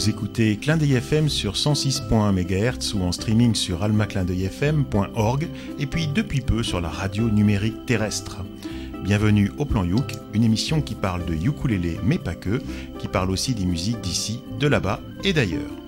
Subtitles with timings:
[0.00, 5.46] Vous écoutez Clin FM sur 106.1 MHz ou en streaming sur almaclindeuilfm.org
[5.78, 8.38] et puis depuis peu sur la radio numérique terrestre.
[9.04, 12.62] Bienvenue au Plan Youk, une émission qui parle de ukulélé mais pas que,
[12.98, 15.79] qui parle aussi des musiques d'ici, de là-bas et d'ailleurs.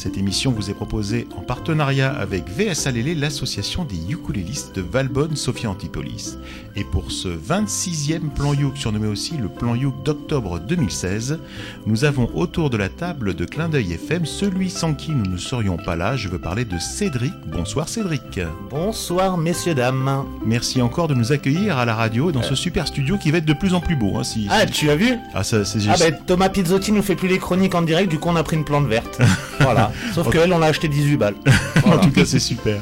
[0.00, 5.36] Cette émission vous est proposée en partenariat avec VSA Lélé, l'association des ukulélistes de Valbonne,
[5.36, 6.38] Sophia Antipolis.
[6.74, 11.38] Et pour ce 26e plan Youk, surnommé aussi le plan Youk d'octobre 2016,
[11.84, 15.36] nous avons autour de la table de Clin d'œil FM celui sans qui nous ne
[15.36, 16.16] serions pas là.
[16.16, 17.34] Je veux parler de Cédric.
[17.52, 18.40] Bonsoir Cédric.
[18.70, 20.24] Bonsoir messieurs, dames.
[20.46, 23.44] Merci encore de nous accueillir à la radio dans ce super studio qui va être
[23.44, 24.16] de plus en plus beau.
[24.16, 25.10] Hein, si, Ah, tu as vu?
[25.34, 25.98] Ah, ça, c'est Ah juste.
[26.10, 28.56] ben Thomas Pizzotti nous fait plus les chroniques en direct, du coup on a pris
[28.56, 29.20] une plante verte.
[29.60, 29.89] voilà.
[30.14, 31.34] Sauf que elle, on l'a acheté 18 balles.
[31.84, 32.80] En tout cas, c'est super.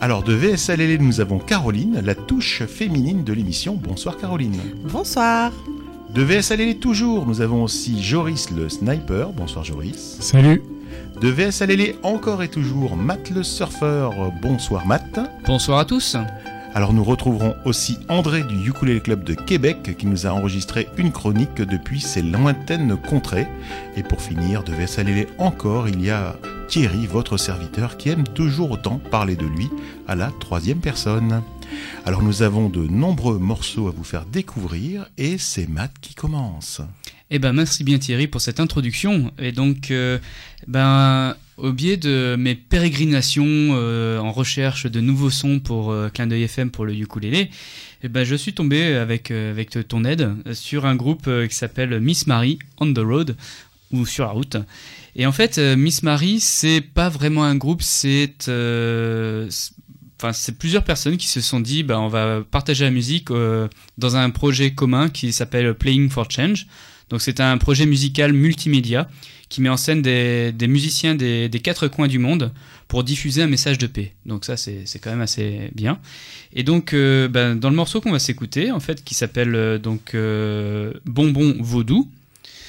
[0.00, 3.78] Alors, de VSLL, nous avons Caroline, la touche féminine de l'émission.
[3.80, 4.58] Bonsoir, Caroline.
[4.84, 5.52] Bonsoir.
[6.12, 9.28] De VSLL toujours, nous avons aussi Joris le sniper.
[9.30, 10.18] Bonsoir, Joris.
[10.20, 10.62] Salut.
[11.20, 14.12] De VSLL encore et toujours, Matt le surfeur.
[14.42, 15.20] Bonsoir, Matt.
[15.46, 16.16] Bonsoir à tous.
[16.74, 21.12] Alors, nous retrouverons aussi André du Ukulele Club de Québec qui nous a enregistré une
[21.12, 23.46] chronique depuis ses lointaines contrées.
[23.96, 26.34] Et pour finir, de VSLL encore, il y a
[26.68, 29.68] Thierry, votre serviteur, qui aime toujours autant parler de lui
[30.08, 31.42] à la troisième personne.
[32.06, 36.80] Alors nous avons de nombreux morceaux à vous faire découvrir et c'est Matt qui commence.
[37.30, 39.30] Eh ben merci bien Thierry pour cette introduction.
[39.38, 40.18] Et donc, euh,
[40.66, 46.26] ben au biais de mes pérégrinations euh, en recherche de nouveaux sons pour euh, Clin
[46.26, 47.50] d'œil FM pour le ukulélé,
[48.02, 51.54] eh ben je suis tombé avec euh, avec ton aide sur un groupe euh, qui
[51.54, 53.36] s'appelle Miss Marie on the Road
[53.90, 54.56] ou sur la route.
[55.14, 58.48] Et en fait, Miss Marie, c'est pas vraiment un groupe, c'est
[60.18, 63.28] Enfin, c'est plusieurs personnes qui se sont dit, bah, on va partager la musique
[63.98, 66.68] dans un projet commun qui s'appelle Playing for Change.
[67.10, 69.08] Donc, c'est un projet musical multimédia
[69.52, 72.52] qui met en scène des, des musiciens des, des quatre coins du monde
[72.88, 74.14] pour diffuser un message de paix.
[74.24, 75.98] Donc, ça, c'est quand même assez bien.
[76.54, 79.76] Et donc, euh, ben, dans le morceau qu'on va s'écouter, en fait, qui s'appelle euh,
[79.78, 82.08] donc euh, Bonbon Vaudou,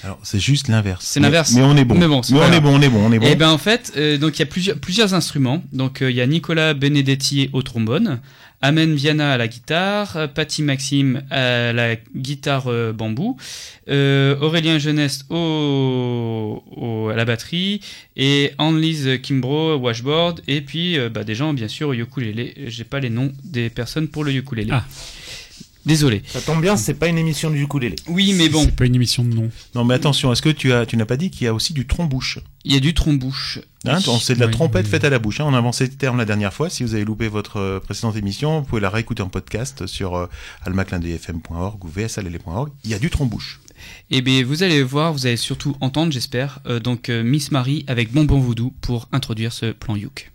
[0.03, 1.05] Alors c'est juste l'inverse.
[1.07, 1.53] C'est l'inverse.
[1.53, 1.95] Mais, mais on est bon.
[1.95, 3.27] Mais bon, Mais on est bon, on est bon, on est bon.
[3.27, 5.63] Et ben en fait, donc il y a plusieurs, plusieurs instruments.
[5.71, 8.19] Donc il y a Nicolas Benedetti au trombone,
[8.65, 13.35] Amen Viana à la guitare, Patty Maxime à la guitare euh, bambou,
[13.89, 17.81] euh, Aurélien Jeunesse au, au- à la batterie
[18.15, 22.53] et Anne-Lise Kimbro washboard et puis euh, bah, des gens bien sûr au ukulélé.
[22.67, 24.69] J'ai pas les noms des personnes pour le ukulélé.
[24.71, 24.85] Ah.
[25.85, 26.23] Désolé.
[26.25, 27.97] Ça tombe bien, c'est pas une émission du ukulélé.
[28.07, 29.49] Oui, mais bon, C'est pas une émission de nom.
[29.75, 31.73] Non mais attention, est-ce que tu as, tu n'as pas dit qu'il y a aussi
[31.73, 32.39] du trombouche?
[32.63, 33.59] Il y a du trombouche.
[33.85, 34.91] Hein, C'est de la Oui, trompette oui.
[34.91, 35.41] faite à la bouche.
[35.41, 35.45] hein.
[35.45, 36.69] On a avancé le terme la dernière fois.
[36.69, 40.15] Si vous avez loupé votre euh, précédente émission, vous pouvez la réécouter en podcast sur
[40.15, 40.27] euh,
[40.67, 42.71] ou vsalele.org.
[42.85, 43.59] Il y a du trombouche.
[44.09, 47.83] Et bien, vous allez voir, vous allez surtout entendre, j'espère, euh, donc euh, Miss Marie
[47.87, 50.31] avec Bonbon Voodoo pour introduire ce plan Youk.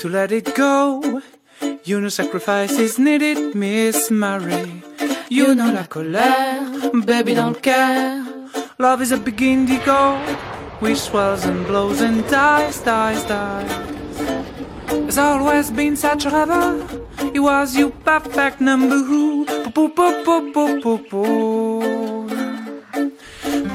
[0.00, 1.20] To let it go.
[1.84, 4.82] You know sacrifice is needed, Miss Mary.
[5.28, 8.24] You know la colère, baby don't care.
[8.78, 10.16] Love is a big indigo,
[10.78, 13.72] which swells and blows and dies, dies, dies.
[14.86, 16.80] There's always been such a rebel.
[17.34, 19.44] It was you perfect number who.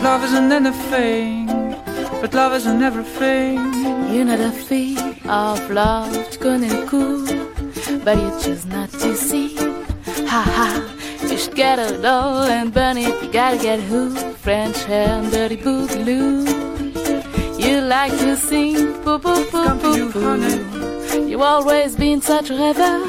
[0.02, 1.46] Love isn't anything,
[2.20, 3.58] but love isn't everything.
[4.12, 7.26] You know the feel of love, le coup,
[8.04, 9.56] but you choose not to see.
[10.28, 13.24] Ha ha, you should get it all and burn it.
[13.24, 14.16] You gotta get who?
[14.36, 16.46] French hair and dirty boogaloo.
[17.60, 21.28] You like to sing, poo poo poo Come to you, poo poo.
[21.28, 23.08] You always been such a rebel.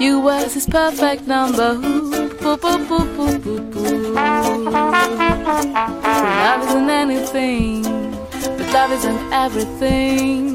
[0.00, 1.74] You was his perfect number.
[2.40, 4.12] Poo poo poo poo poo poo.
[6.44, 10.53] Love isn't anything, but love isn't everything.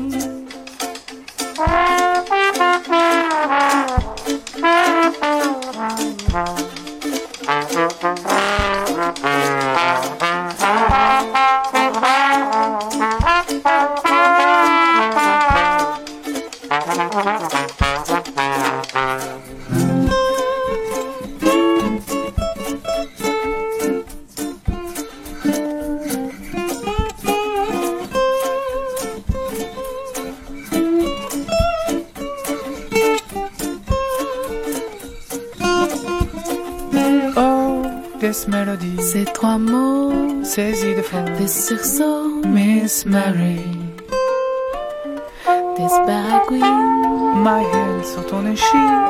[48.19, 49.01] Sur ton échine.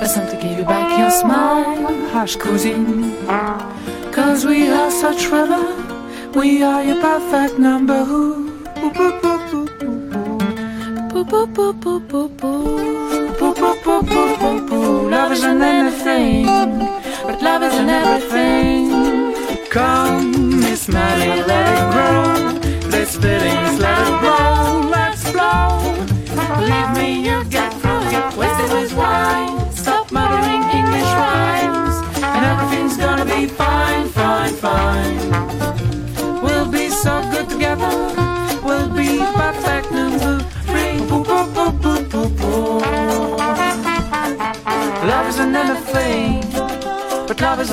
[0.00, 1.64] A song to give you back your smile.
[2.12, 3.14] Hush, cousine.
[4.12, 5.64] Cause we are such rubber.
[6.34, 8.04] We are your perfect number.
[8.08, 11.24] Ooh, ooh, ooh, ooh, ooh, ooh.
[11.24, 12.29] Boo, boo, boo,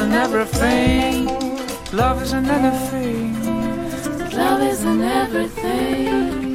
[0.09, 1.25] but love isn't everything.
[1.94, 3.33] Love isn't anything.
[4.36, 6.48] Love isn't everything.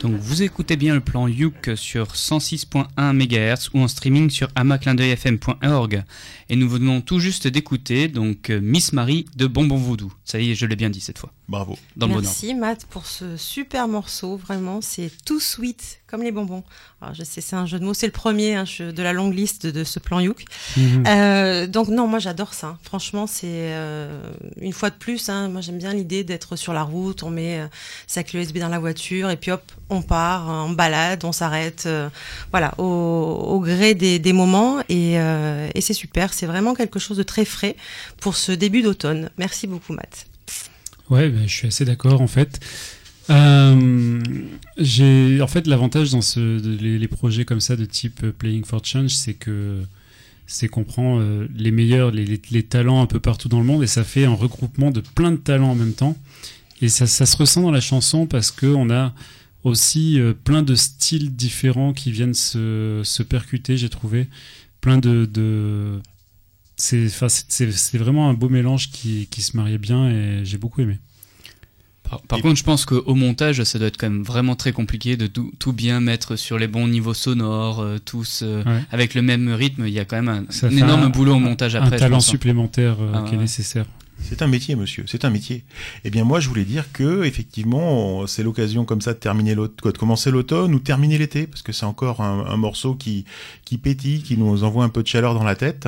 [0.00, 6.04] Donc vous écoutez bien le plan Youk sur 106.1 MHz ou en streaming sur amaclindeuilfm.org.
[6.48, 10.12] Et nous venons tout juste d'écouter donc euh, Miss Marie de Bonbon Voodoo.
[10.24, 11.78] Ça y est, je l'ai bien dit cette fois, Bravo.
[11.96, 12.22] dans le.
[12.22, 16.64] Merci Matt pour ce super morceau, vraiment c'est tout sweet comme les bonbons.
[17.00, 19.12] Alors je sais c'est un jeu de mots, c'est le premier hein, je- de la
[19.12, 20.44] longue liste de ce plan Youk.
[21.06, 24.20] Euh, donc non moi j'adore ça, franchement c'est euh,
[24.60, 27.60] une fois de plus, hein, moi j'aime bien l'idée d'être sur la route, on met
[27.60, 27.66] euh,
[28.08, 31.84] sa clé USB dans la voiture et puis hop on part, on balade, on s'arrête,
[31.86, 32.08] euh,
[32.50, 36.98] voilà au, au gré des, des moments et, euh, et c'est super, c'est vraiment quelque
[36.98, 37.76] chose de très frais
[38.20, 39.30] pour ce début d'automne.
[39.38, 40.26] Merci beaucoup Matt.
[41.10, 42.60] Ouais, bah, je suis assez d'accord en fait.
[43.28, 44.22] Euh,
[44.78, 49.10] j'ai en fait l'avantage dans les, projets comme ça de type euh, Playing for Change,
[49.10, 49.82] c'est que
[50.46, 53.88] c'est qu'on prend euh, les meilleurs, les, talents un peu partout dans le monde et
[53.88, 56.16] ça fait un regroupement de plein de talents en même temps.
[56.82, 59.12] Et ça, ça se ressent dans la chanson parce que on a
[59.64, 64.28] aussi plein de styles différents qui viennent se, se percuter, j'ai trouvé.
[64.80, 66.00] Plein de, de
[66.76, 70.98] c'est vraiment un beau mélange qui, qui se mariait bien et j'ai beaucoup aimé.
[72.28, 75.26] Par, contre, je pense qu'au montage, ça doit être quand même vraiment très compliqué de
[75.26, 78.80] tout, tout bien mettre sur les bons niveaux sonores, euh, tous euh, Ouais.
[78.92, 79.86] avec le même rythme.
[79.88, 81.96] Il y a quand même un, énorme un- boulot au montage après.
[81.96, 82.20] un talent hein.
[82.20, 83.86] supplémentaire euh, Ah qui est nécessaire.
[84.22, 85.62] C'est un métier, monsieur, c'est un métier.
[86.04, 89.68] Eh bien, moi, je voulais dire que, effectivement, c'est l'occasion comme ça de terminer l'aut-
[89.80, 93.24] quoi, de commencer l'automne ou terminer l'été, parce que c'est encore un, un morceau qui,
[93.64, 95.86] qui pétille, qui nous envoie un peu de chaleur dans la tête.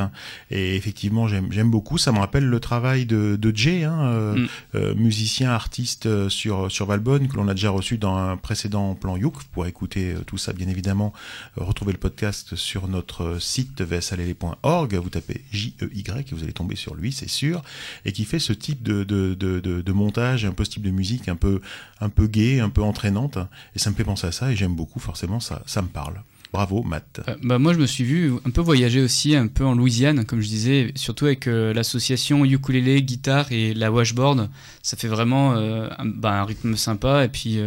[0.50, 1.98] Et effectivement, j'aime, beaucoup.
[1.98, 4.46] Ça me rappelle le travail de, de Jay, hein, euh, Mm.
[4.74, 8.94] euh, musicien, artiste euh, sur, sur Valbonne, que l'on a déjà reçu dans un précédent
[8.94, 9.34] plan Youk.
[9.36, 11.12] Vous pourrez écouter tout ça, bien évidemment,
[11.56, 14.94] retrouver le podcast sur notre site vsalele.org.
[14.96, 17.62] Vous tapez J-E-Y et vous allez tomber sur lui, c'est sûr
[18.04, 20.90] et qui fait ce type de, de, de, de, montage, un peu ce type de
[20.90, 21.60] musique un peu,
[22.00, 23.38] un peu gay, un peu entraînante.
[23.76, 26.20] Et ça me fait penser à ça et j'aime beaucoup, forcément, ça, ça me parle.
[26.52, 27.20] Bravo, Matt.
[27.28, 30.24] Euh, bah, moi, je me suis vu un peu voyager aussi, un peu en Louisiane,
[30.24, 34.50] comme je disais, surtout avec euh, l'association ukulélé, guitare et la washboard.
[34.82, 37.24] Ça fait vraiment euh, un, bah, un rythme sympa.
[37.24, 37.60] Et puis,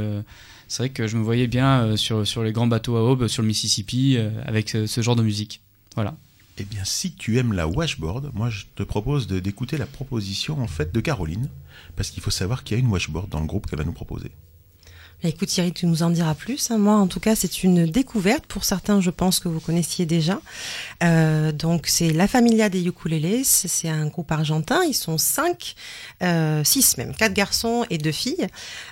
[0.68, 3.42] c'est vrai que je me voyais bien sur, sur les grands bateaux à aube, sur
[3.42, 5.62] le Mississippi, avec ce genre de musique.
[5.96, 6.14] Voilà.
[6.62, 10.68] Eh bien, si tu aimes la washboard, moi, je te propose d'écouter la proposition, en
[10.68, 11.50] fait, de Caroline.
[11.96, 13.92] Parce qu'il faut savoir qu'il y a une washboard dans le groupe qu'elle va nous
[13.94, 14.30] proposer.
[15.24, 16.72] Bah, Écoute Thierry, tu nous en diras plus.
[16.72, 16.80] hein.
[16.80, 18.46] Moi, en tout cas, c'est une découverte.
[18.48, 20.42] Pour certains, je pense que vous connaissiez déjà.
[21.04, 23.44] Euh, donc, c'est La Familia des Ukulélés.
[23.44, 24.82] C'est un groupe argentin.
[24.84, 25.76] Ils sont cinq,
[26.24, 28.48] euh, six même, quatre garçons et deux filles.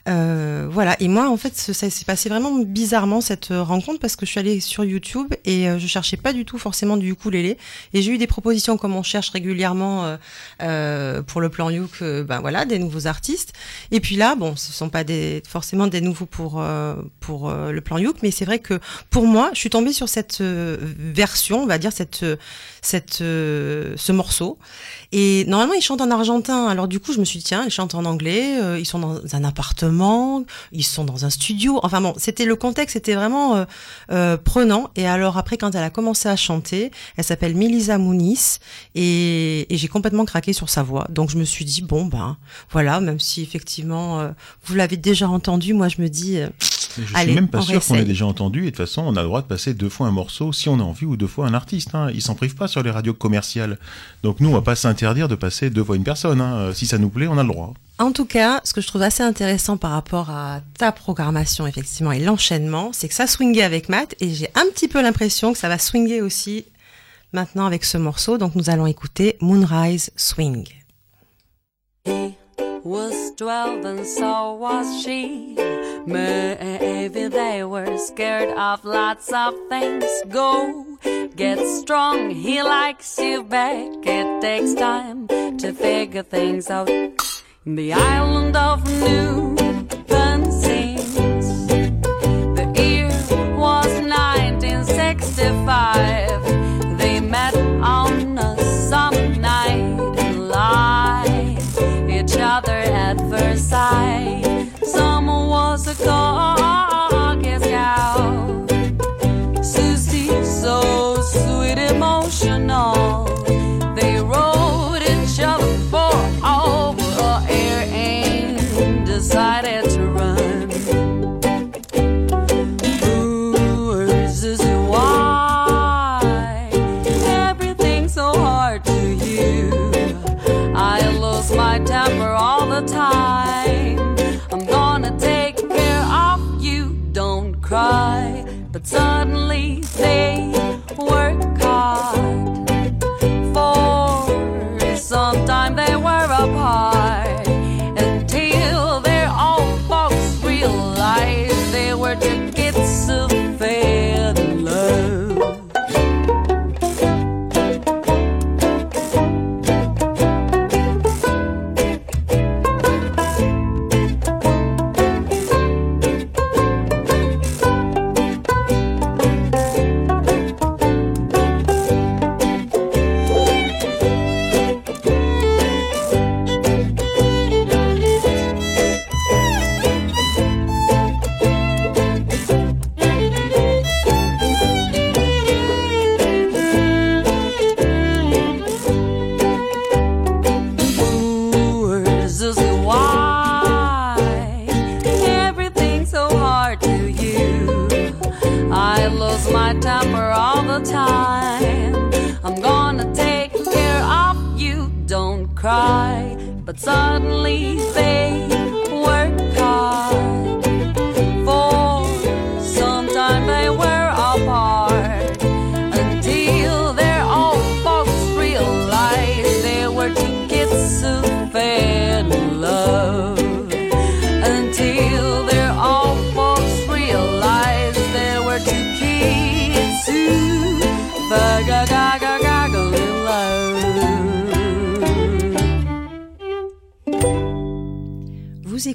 [0.07, 0.95] Euh, voilà.
[1.01, 4.39] Et moi, en fait, ça s'est passé vraiment bizarrement cette rencontre parce que je suis
[4.39, 7.57] allée sur YouTube et euh, je cherchais pas du tout forcément du ukulélé.
[7.93, 10.17] Et j'ai eu des propositions comme on cherche régulièrement euh,
[10.61, 11.69] euh, pour le plan
[12.01, 13.53] euh, ben voilà, des nouveaux artistes.
[13.89, 17.71] Et puis là, bon, ce sont pas des, forcément des nouveaux pour euh, pour euh,
[17.71, 20.77] le plan Youk, mais c'est vrai que pour moi, je suis tombée sur cette euh,
[20.97, 22.25] version, on va dire cette
[22.81, 24.57] cette euh, ce morceau.
[25.11, 26.67] Et normalement, ils chantent en argentin.
[26.67, 28.59] Alors du coup, je me suis dit tiens, ils chantent en anglais.
[28.61, 31.79] euh, ils sont dans un appartement, ils sont dans un studio.
[31.83, 33.65] Enfin bon, c'était le contexte, était vraiment
[34.11, 34.89] euh, prenant.
[34.95, 38.59] Et alors après, quand elle a commencé à chanter, elle s'appelle Melissa Muniz
[38.95, 41.07] et, et j'ai complètement craqué sur sa voix.
[41.09, 42.37] Donc je me suis dit bon ben
[42.71, 44.29] voilà, même si effectivement
[44.65, 46.39] vous l'avez déjà entendu, moi je me dis
[46.97, 48.05] je Allez, suis même pas sûr qu'on ait réessaye.
[48.05, 48.61] déjà entendu.
[48.61, 50.69] Et de toute façon, on a le droit de passer deux fois un morceau si
[50.69, 51.93] on a envie ou deux fois un artiste.
[51.93, 52.09] Hein.
[52.13, 53.77] Ils s'en privent pas sur les radios commerciales.
[54.23, 56.39] Donc nous, on va pas s'interdire de passer deux fois une personne.
[56.39, 56.55] Hein.
[56.55, 57.73] Euh, Si ça nous plaît, on a le droit.
[57.97, 62.13] En tout cas, ce que je trouve assez intéressant par rapport à ta programmation, effectivement,
[62.13, 65.59] et l'enchaînement, c'est que ça swingait avec Matt, et j'ai un petit peu l'impression que
[65.59, 66.63] ça va swinguer aussi
[67.33, 68.37] maintenant avec ce morceau.
[68.37, 70.65] Donc nous allons écouter Moonrise Swing.
[72.83, 75.55] Was twelve and so was she.
[76.05, 80.05] Maybe they were scared of lots of things.
[80.29, 80.85] Go
[81.35, 83.91] get strong, he likes you back.
[84.03, 86.89] It takes time to figure things out.
[86.89, 89.57] In the island of New
[90.61, 91.15] Sings.
[92.57, 93.09] The year
[93.57, 95.98] was 1965.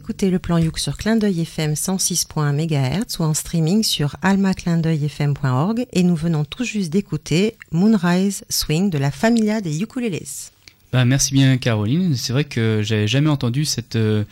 [0.04, 5.86] Écoutez le plan Youk sur Clin d'œil FM 106.1 MHz ou en streaming sur almaclindeuilfm.org
[5.94, 10.50] et nous venons tout juste d'écouter Moonrise Swing de la Familia des Ukuleles.
[10.92, 12.16] Bah, merci bien Caroline.
[12.16, 14.24] C'est vrai que j'avais jamais entendu cette euh,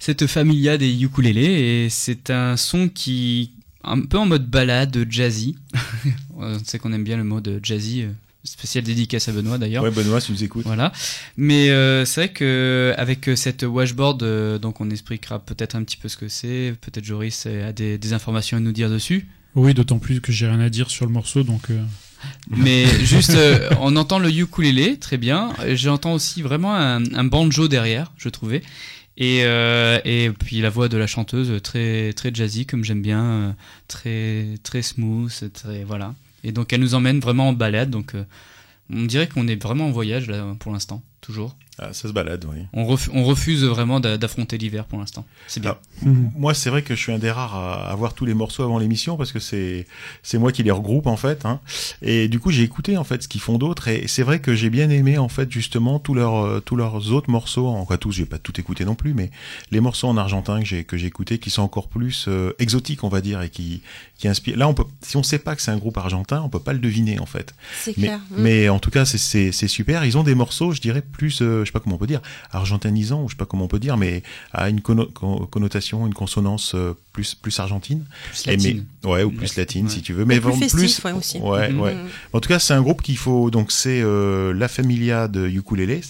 [0.00, 3.52] cette familia des ukulélés et c'est un son qui
[3.84, 5.54] un peu en mode balade jazzy.
[6.36, 8.06] On sait qu'on aime bien le mode jazzy.
[8.44, 9.82] Euh, Spécial dédicace à Benoît d'ailleurs.
[9.82, 10.64] Ouais, Benoît, si tu nous écoutes.
[10.66, 10.92] Voilà.
[11.36, 15.96] Mais euh, c'est vrai que avec cette washboard, euh, donc on expliquera peut-être un petit
[15.96, 16.74] peu ce que c'est.
[16.80, 19.26] Peut-être Joris a des, des informations à nous dire dessus.
[19.54, 21.80] Oui, d'autant plus que j'ai rien à dire sur le morceau, donc euh,
[22.48, 25.52] Mais juste, euh, on entend le ukulélé, très bien.
[25.74, 28.62] J'entends aussi vraiment un, un banjo derrière, je trouvais.
[29.16, 33.22] Et, euh, et puis la voix de la chanteuse, très, très jazzy, comme j'aime bien,
[33.22, 33.52] euh,
[33.86, 36.14] très, très smooth, très, voilà.
[36.44, 38.24] Et donc elle nous emmène vraiment en balade, donc euh,
[38.90, 41.56] on dirait qu'on est vraiment en voyage là pour l'instant, toujours.
[41.80, 42.60] Ah, ça se balade, oui.
[42.72, 45.26] On, ref- on refuse vraiment d'a- d'affronter l'hiver pour l'instant.
[45.48, 45.76] C'est bien.
[46.02, 48.62] Ah, Moi, c'est vrai que je suis un des rares à avoir tous les morceaux
[48.62, 49.88] avant l'émission parce que c'est
[50.22, 51.44] c'est moi qui les regroupe en fait.
[51.44, 51.58] Hein.
[52.00, 54.54] Et du coup, j'ai écouté en fait ce qu'ils font d'autres et c'est vrai que
[54.54, 57.66] j'ai bien aimé en fait justement tous leurs euh, tous leurs autres morceaux.
[57.66, 59.32] En quoi tous, j'ai pas tout écouté non plus, mais
[59.72, 63.02] les morceaux en argentin que j'ai que j'ai écoutés qui sont encore plus euh, exotiques,
[63.02, 63.82] on va dire, et qui
[64.16, 64.56] qui inspirent.
[64.58, 66.72] Là, on peut si on sait pas que c'est un groupe argentin, on peut pas
[66.72, 67.52] le deviner en fait.
[67.82, 68.20] C'est Mais, clair.
[68.30, 68.34] Mm.
[68.42, 70.04] mais en tout cas, c'est super.
[70.04, 72.20] Ils ont des morceaux, je dirais, plus, euh, je sais pas comment on peut dire,
[72.52, 76.06] argentinisants, ou je sais pas comment on peut dire, mais à une conno- con- connotation,
[76.06, 78.04] une consonance euh, plus, plus argentine.
[78.28, 78.84] Plus latine.
[79.04, 79.90] mais, ouais, ou plus latine, Ouais.
[79.92, 80.24] si tu veux.
[80.26, 81.38] Mais plus vraiment festif, ouais, aussi.
[81.38, 81.80] Ouais, Mhm.
[81.80, 81.96] ouais.
[82.34, 83.50] En tout cas, c'est un groupe qu'il faut.
[83.50, 86.02] Donc, c'est euh, la Familia de Ukuleles,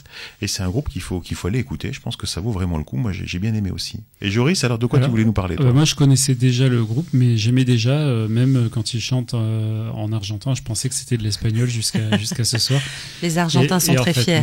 [0.42, 1.92] et c'est un groupe qu'il faut qu'il faut aller écouter.
[1.92, 2.96] Je pense que ça vaut vraiment le coup.
[2.96, 4.00] Moi, j'ai bien aimé aussi.
[4.22, 6.34] Et Joris, alors de quoi Alors, tu voulais nous parler toi Euh, moi, je connaissais
[6.34, 10.62] déjà le groupe, mais j'aimais déjà, euh, même quand ils chantent euh, en argentin, je
[10.62, 12.80] pensais que c'était de l'espagnol jusqu'à jusqu'à ce soir.
[13.22, 14.40] Les Argentins Et- sont et en très fait, fiers.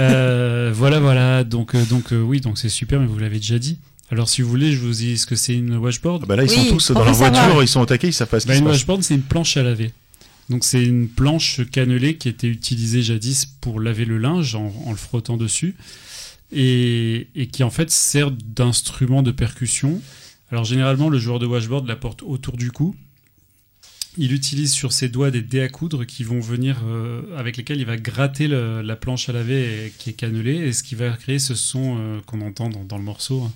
[0.00, 1.44] Euh, voilà, voilà.
[1.44, 3.78] Donc, donc euh, oui, donc c'est super, mais vous l'avez déjà dit.
[4.10, 6.22] Alors, si vous voulez, je vous dis ce que c'est une washboard.
[6.24, 7.32] Ah bah Là, ils Oui, sont tous dans leur savoir.
[7.44, 8.72] voiture, ils sont au taquet, ils savent pas ce Bah, une passe.
[8.74, 9.92] washboard, c'est une planche à laver.
[10.48, 14.90] Donc c'est une planche cannelée qui était utilisée jadis pour laver le linge en, en
[14.92, 15.74] le frottant dessus
[16.52, 20.00] et, et qui en fait sert d'instrument de percussion.
[20.50, 22.94] Alors généralement le joueur de washboard la porte autour du cou.
[24.16, 27.78] Il utilise sur ses doigts des dés à coudre qui vont venir euh, avec lesquels
[27.78, 30.94] il va gratter le- la planche à laver et- qui est cannelée et ce qui
[30.94, 33.42] va créer ce son euh, qu'on entend dans, dans le morceau.
[33.42, 33.52] hein.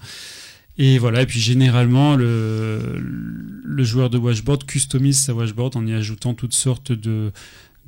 [0.79, 5.93] Et voilà, et puis généralement, le, le joueur de washboard customise sa washboard en y
[5.93, 7.31] ajoutant toutes sortes de,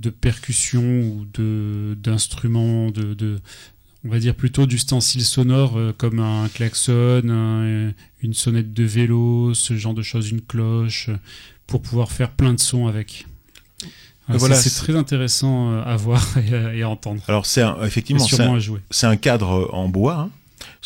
[0.00, 3.38] de percussions ou de d'instruments, de, de,
[4.04, 9.54] on va dire plutôt d'ustensiles sonores euh, comme un klaxon, un- une sonnette de vélo,
[9.54, 11.16] ce genre de choses, une cloche, euh,
[11.66, 13.26] pour pouvoir faire plein de sons avec.
[14.28, 17.22] Alors, Voilà, ça, c'est très intéressant euh, à voir et à, et à entendre.
[17.28, 18.80] Alors c'est effectivement c'est sûrement un, à jouer.
[18.90, 20.30] c'est un cadre en bois hein,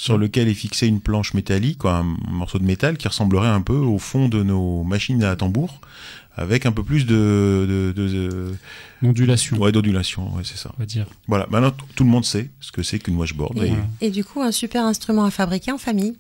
[0.01, 3.61] sur lequel est fixée une planche métallique, quoi, un morceau de métal qui ressemblerait un
[3.63, 5.81] peu au fond de nos machines à tambour,
[6.37, 8.55] avec un peu plus de, de, de- de-
[9.59, 10.71] ouais, d'ondulation, ouais, c'est ça.
[10.77, 11.07] on va dire.
[11.27, 13.59] Voilà, maintenant tout le monde sait ce que c'est qu'une washboard.
[13.59, 13.85] Et, et- Voilà.
[14.01, 16.17] et du coup, un super instrument à fabriquer en famille.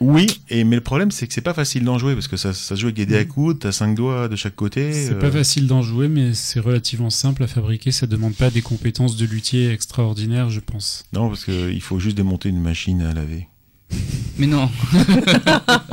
[0.00, 2.52] Oui, et mais le problème c'est que c'est pas facile d'en jouer parce que ça,
[2.52, 4.92] ça se joue avec des dés à coudre, t'as cinq doigts de chaque côté.
[4.92, 7.90] C'est euh, pas facile d'en jouer, mais c'est relativement simple à fabriquer.
[7.90, 11.04] Ça demande pas des compétences de luthier extraordinaires, je pense.
[11.12, 13.48] Non, parce qu'il faut juste démonter une machine à laver.
[14.38, 14.70] Mais non.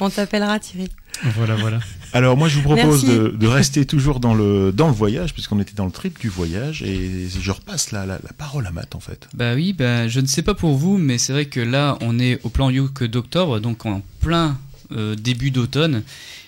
[0.00, 0.90] On t'appellera Thierry.
[1.36, 1.80] Voilà, voilà.
[2.12, 5.60] Alors moi je vous propose de, de rester toujours dans le dans le voyage puisqu'on
[5.60, 8.94] était dans le trip du voyage et je repasse la, la, la parole à Matt
[8.94, 9.28] en fait.
[9.32, 12.18] Bah oui, bah, je ne sais pas pour vous, mais c'est vrai que là, on
[12.18, 14.58] est au plan Youk d'octobre, donc en plein
[14.92, 16.02] euh, début d'automne.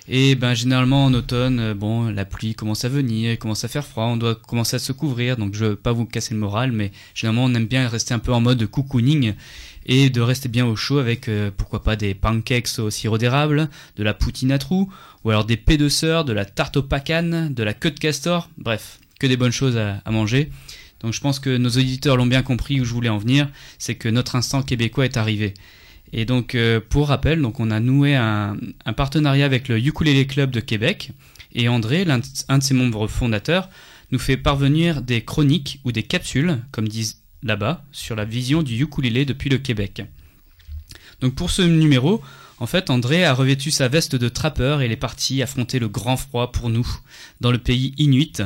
[0.07, 3.69] Et ben généralement en automne, euh, bon, la pluie commence à venir, il commence à
[3.69, 5.39] faire froid, on doit commencer à se couvrir.
[5.39, 8.19] Donc je veux pas vous casser le moral, mais généralement on aime bien rester un
[8.19, 9.33] peu en mode cocooning
[9.87, 13.69] et de rester bien au chaud avec euh, pourquoi pas des pancakes au sirop d'érable,
[13.97, 14.93] de la poutine à trous,
[15.25, 17.99] ou alors des pets de sœur, de la tarte au pacane, de la queue de
[17.99, 18.49] castor.
[18.59, 20.51] Bref, que des bonnes choses à- manger.
[21.01, 23.95] Donc je pense que nos auditeurs l'ont bien compris où je voulais en venir, c'est
[23.95, 25.55] que notre instant québécois est arrivé.
[26.13, 28.57] Et donc euh, pour rappel, donc on a noué un,
[28.97, 31.11] partenariat avec le Ukulele Club de Québec
[31.53, 33.69] et André, l'un un de ses membres fondateurs,
[34.13, 38.83] nous fait parvenir des chroniques ou des capsules, comme disent là-bas, sur la vision du
[38.83, 40.03] ukulélé depuis le Québec.
[41.21, 42.23] Donc pour ce numéro,
[42.59, 45.89] en fait, André a revêtu sa veste de trappeur et il est parti affronter le
[45.89, 46.87] grand froid pour nous,
[47.41, 48.43] dans le pays inuit,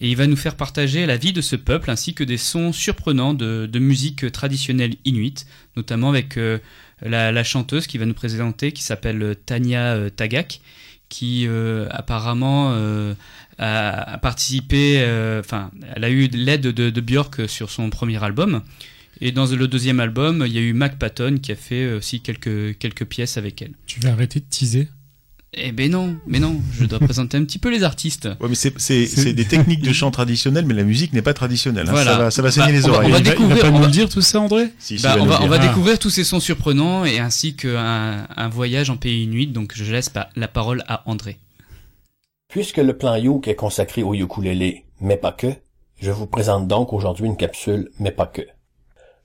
[0.00, 2.72] et il va nous faire partager la vie de ce peuple ainsi que des sons
[2.72, 6.58] surprenants de, musique traditionnelle inuite, notamment avec euh,
[7.02, 10.60] la, chanteuse qui va nous présenter qui s'appelle Tania euh, Tagak,
[11.08, 12.76] qui euh, apparemment
[13.58, 18.22] a, a participé, euh, enfin, elle a eu l'aide de, de Björk sur son premier
[18.22, 18.62] album.
[19.20, 22.20] Et dans le deuxième album, il y a eu Mac Patton qui a fait aussi
[22.20, 23.72] quelques, quelques pièces avec elle.
[23.86, 24.86] Tu vas arrêter de teaser?
[25.54, 28.28] Eh ben non, mais non, je dois présenter un petit peu les artistes.
[28.38, 31.22] Ouais, mais c'est c'est C'est- c'est des techniques de chant traditionnelles, mais la musique n'est
[31.22, 31.88] pas traditionnelle.
[31.88, 31.92] hein.
[31.92, 32.12] Voilà.
[32.12, 33.08] Ça va ça va Bah, saigner les on va- oreilles.
[33.08, 34.66] on va il découvrir- pas on nous va- le dire tout ça, André?
[34.78, 35.56] Si, si, Bah, on va, on va.
[35.58, 35.66] Ah.
[35.66, 39.46] découvrir tous ces sons surprenants et ainsi qu'un un voyage en pays inuit.
[39.48, 41.38] Donc je laisse la parole à André.
[42.48, 45.48] Puisque le plan Youk est consacré au ukulélé, mais pas que,
[46.00, 48.40] je vous présente donc aujourd'hui une capsule, mais pas que.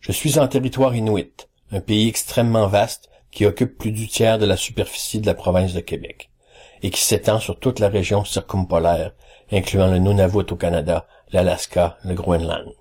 [0.01, 4.45] Je suis en territoire inuit, un pays extrêmement vaste qui occupe plus du tiers de
[4.45, 6.31] la superficie de la province de Québec,
[6.81, 9.13] et qui s'étend sur toute la région circumpolaire,
[9.53, 12.73] incluant le Nunavut au Canada, l'Alaska, le Groenland.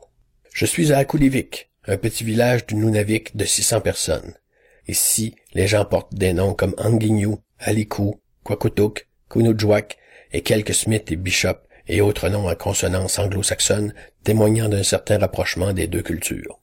[0.53, 4.35] Je suis à Akulivik, un petit village du Nunavik de 600 personnes.
[4.89, 9.99] Ici, les gens portent des noms comme Anguignou, Aliku, Kwakutuk, Kunujwak
[10.33, 15.73] et quelques Smith et Bishop et autres noms à consonance anglo-saxonne témoignant d'un certain rapprochement
[15.73, 16.61] des deux cultures.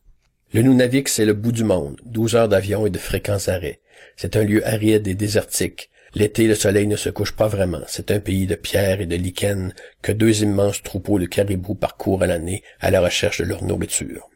[0.52, 3.82] Le Nunavik, c'est le bout du monde, 12 heures d'avion et de fréquents arrêts.
[4.16, 5.90] C'est un lieu aride et désertique.
[6.16, 7.82] L'été, le soleil ne se couche pas vraiment.
[7.88, 12.24] C'est un pays de pierres et de lichens que deux immenses troupeaux de caribous parcourent
[12.24, 14.28] à l'année à la recherche de leur nourriture.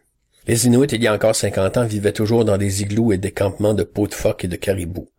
[0.46, 3.32] Les Inuits, il y a encore 50 ans, vivaient toujours dans des igloos et des
[3.32, 5.10] campements de peaux de phoques et de caribous.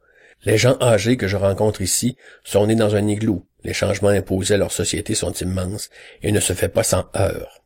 [0.44, 3.46] Les gens âgés que je rencontre ici sont nés dans un igloo.
[3.62, 5.88] Les changements imposés à leur société sont immenses
[6.22, 7.62] et ne se fait pas sans heurts.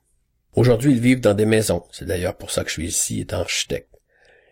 [0.54, 1.84] Aujourd'hui, ils vivent dans des maisons.
[1.90, 3.94] C'est d'ailleurs pour ça que je suis ici, étant architecte.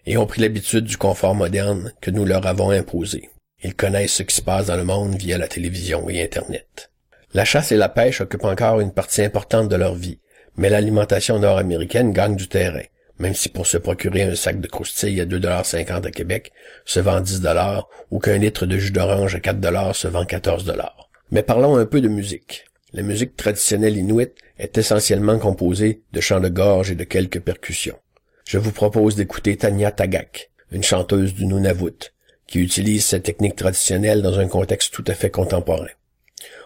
[0.07, 3.31] Et ont pris l'habitude du confort moderne que nous leur avons imposé.
[3.63, 6.91] Ils connaissent ce qui se passe dans le monde via la télévision et Internet.
[7.33, 10.21] La chasse et la pêche occupent encore une partie importante de leur vie,
[10.57, 12.85] mais l'alimentation nord-américaine gagne du terrain,
[13.19, 16.53] même si pour se procurer un sac de croustilles à 2,50$ à Québec
[16.85, 20.91] se vend 10$ ou qu'un litre de jus d'orange à 4$ se vend 14$.
[21.31, 22.67] Mais parlons un peu de musique.
[22.93, 27.99] La musique traditionnelle inuite est essentiellement composée de chants de gorge et de quelques percussions.
[28.47, 32.13] Je vous propose d'écouter Tanya Tagak, une chanteuse du Nunavut,
[32.47, 35.89] qui utilise cette technique traditionnelle dans un contexte tout à fait contemporain.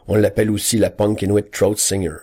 [0.08, 2.16] On l'appelle aussi la punk inuit throat singer.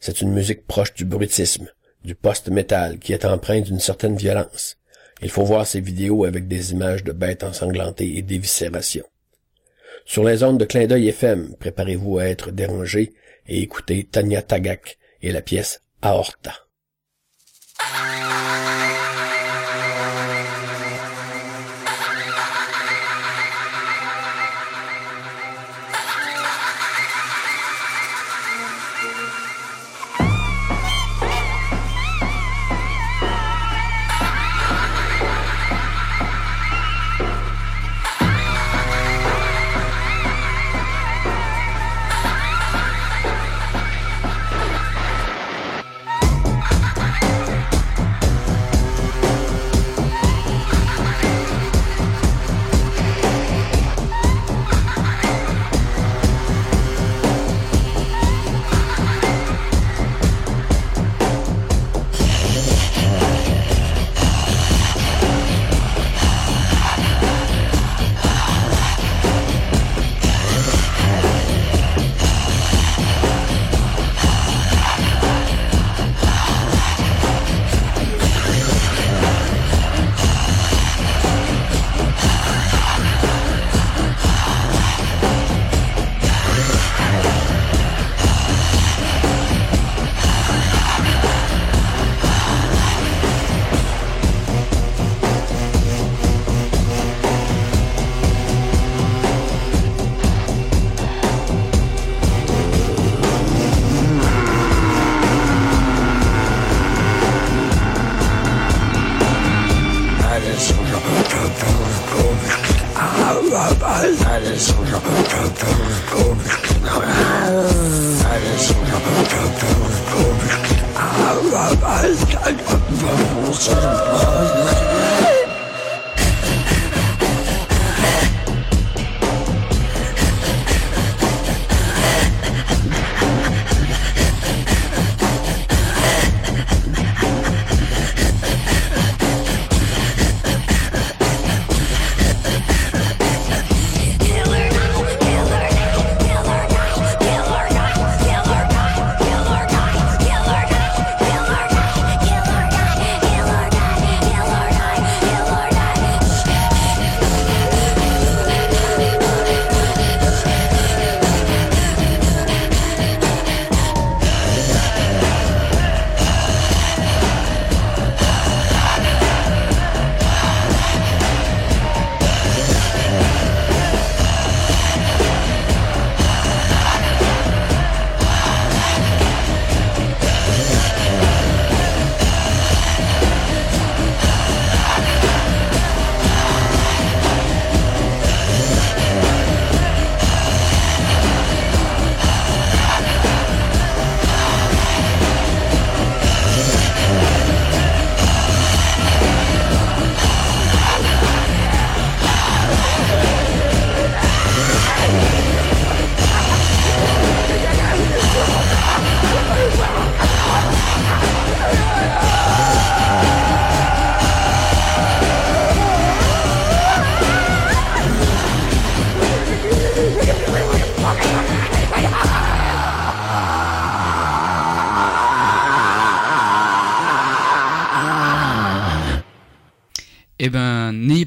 [0.00, 1.68] C'est une musique proche du bruitisme,
[2.06, 4.78] du post-metal qui est empreinte d'une certaine violence.
[5.20, 9.04] Il faut voir ces vidéos avec des images de bêtes ensanglantées et d'éviscération.
[10.04, 13.12] Sur les ondes de clin d'œil FM, préparez-vous à être dérangé
[13.48, 16.54] et écoutez Tanya Tagak et la pièce Aorta.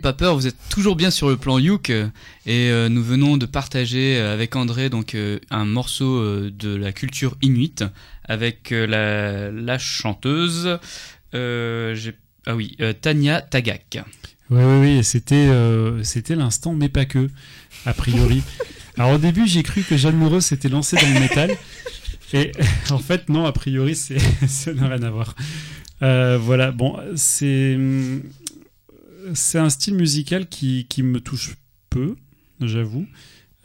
[0.10, 2.08] Pas peur, vous êtes toujours bien sur le plan Youk euh,
[2.48, 6.74] et euh, nous venons de partager euh, avec André donc euh, un morceau euh, de
[6.74, 7.84] la culture inuite
[8.24, 10.80] avec la, la chanteuse
[11.36, 14.00] ah oui Tanya Tagak.
[14.50, 15.48] Oui, oui, oui, c'était
[16.02, 17.30] c'était l'instant, mais pas que,
[17.86, 18.42] a priori.
[18.98, 21.52] Alors au début, j'ai cru que Jeanne Moreau s'était lancé dans le métal.
[22.34, 22.52] Et
[22.90, 24.18] en fait, non, a priori, c'est
[24.48, 25.36] ça n'a rien à voir.
[26.02, 27.78] Euh, voilà, bon, c'est
[29.34, 31.56] c'est un style musical qui, qui me touche
[31.90, 32.16] peu,
[32.62, 33.08] j'avoue.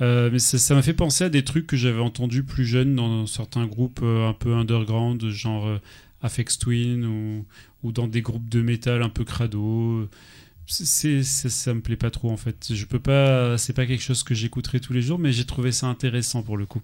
[0.00, 3.26] Euh, mais ça m'a fait penser à des trucs que j'avais entendus plus jeune dans
[3.26, 5.78] certains groupes euh, un peu underground, genre euh,
[6.22, 7.46] Aphex Twin ou,
[7.84, 10.08] ou dans des groupes de métal un peu crado.
[10.66, 12.72] C'est- ça me plaît pas trop en fait.
[12.74, 15.72] Je peux pas, c'est pas quelque chose que j'écouterai tous les jours, mais j'ai trouvé
[15.72, 16.82] ça intéressant pour le coup.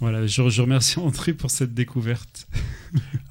[0.00, 2.46] Voilà, je, remercie André pour cette découverte.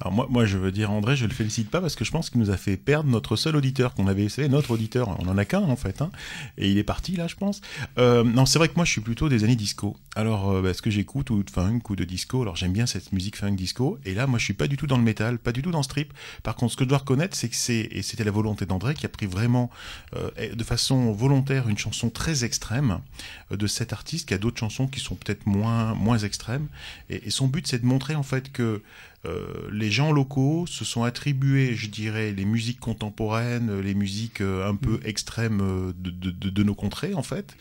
[0.00, 2.30] Alors moi, moi, je veux dire André, je le félicite pas parce que je pense
[2.30, 5.36] qu'il nous a fait perdre notre seul auditeur qu'on avait, c'est notre auditeur, on en
[5.36, 6.10] a qu'un en fait, hein,
[6.56, 7.60] et il est parti là, je pense.
[7.98, 9.96] Euh, non, c'est vrai que moi, je suis plutôt des années disco.
[10.16, 13.12] Alors, euh, bah, ce que j'écoute ou funk ou de disco, alors j'aime bien cette
[13.12, 15.52] musique funk disco, et là, moi, je suis pas du tout dans le métal, pas
[15.52, 16.12] du tout dans le strip.
[16.42, 18.94] Par contre, ce que je dois reconnaître, c'est que c'est et c'était la volonté d'André
[18.94, 19.70] qui a pris vraiment
[20.16, 23.00] euh, de façon volontaire une chanson très extrême
[23.52, 26.59] euh, de cet artiste qui a d'autres chansons qui sont peut-être moins moins extrêmes,
[27.08, 28.82] et, son but, c'est de montrer en fait que
[29.70, 34.76] les gens locaux se sont attribués, je dirais, les musiques contemporaines, les musiques euh, un
[34.76, 37.56] peu extrêmes euh, de, de, de, nos contrées, en fait,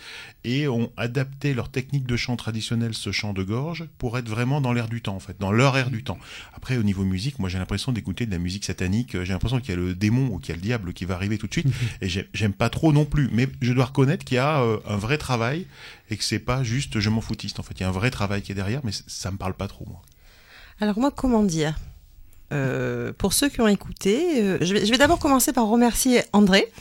[0.45, 4.61] et ont adapté leur technique de chant traditionnelle, ce chant de gorge, pour être vraiment
[4.61, 6.17] dans l'air du temps, en fait, dans leur air du temps.
[6.53, 9.69] Après, au niveau musique, moi j'ai l'impression d'écouter de la musique satanique, j'ai l'impression qu'il
[9.71, 11.53] y a le démon ou qu'il y a le diable qui va arriver tout de
[11.53, 11.67] suite,
[12.01, 14.77] et j'ai- j'aime pas trop non plus, mais je dois reconnaître qu'il y a euh,
[14.87, 15.65] un vrai travail,
[16.09, 18.11] et que c'est pas juste je m'en foutiste, en fait, il y a un vrai
[18.11, 20.01] travail qui est derrière, mais ça me parle pas trop, moi.
[20.81, 21.75] Alors moi, comment dire?
[22.51, 26.21] Euh, Pour ceux qui ont écouté, euh, je vais, je vais d'abord commencer par remercier
[26.33, 26.71] André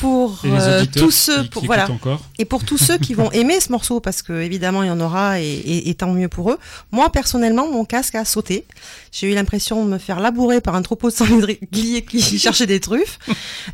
[0.00, 2.20] pour euh, tous ceux, qui, pour, qui voilà, encore.
[2.38, 5.00] et pour tous ceux qui vont aimer ce morceau, parce que évidemment il y en
[5.00, 6.58] aura et, et- et tant mieux pour eux.
[6.92, 8.64] Moi personnellement, mon casque a sauté.
[9.12, 11.58] J'ai eu l'impression de me faire labourer par un troupeau de sangliers
[12.04, 13.18] qui cherchait des truffes.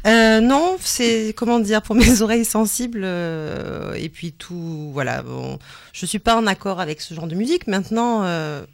[0.07, 4.91] Euh, non, c'est comment dire pour mes oreilles sensibles euh, et puis tout.
[4.93, 5.59] Voilà, bon,
[5.93, 7.67] je suis pas en accord avec ce genre de musique.
[7.67, 8.25] Maintenant,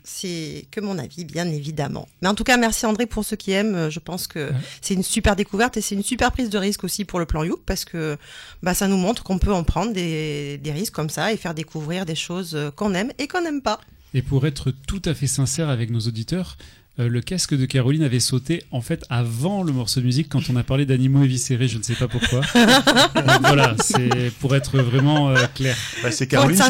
[0.04, 2.06] c'est que mon avis, bien évidemment.
[2.22, 3.88] Mais en tout cas, merci André pour ceux qui aiment.
[3.90, 4.50] Je pense que
[4.82, 7.42] c'est une super découverte et c'est une super prise de risque aussi pour le plan
[7.44, 8.16] Youk parce que
[8.62, 11.54] bah, ça nous montre qu'on peut en prendre des, des risques comme ça et faire
[11.54, 13.80] découvrir des choses euh, qu'on aime et qu'on n'aime pas.
[14.12, 16.56] Et pour être tout à fait sincère avec nos auditeurs,
[16.98, 20.50] euh, le casque de Caroline avait sauté en fait avant le morceau de musique quand
[20.50, 22.40] on a parlé d'animaux éviscérés, je ne sais pas pourquoi.
[22.40, 25.76] Donc voilà, c'est pour être vraiment euh, clair.
[26.02, 26.60] Bah, c'est Caroline,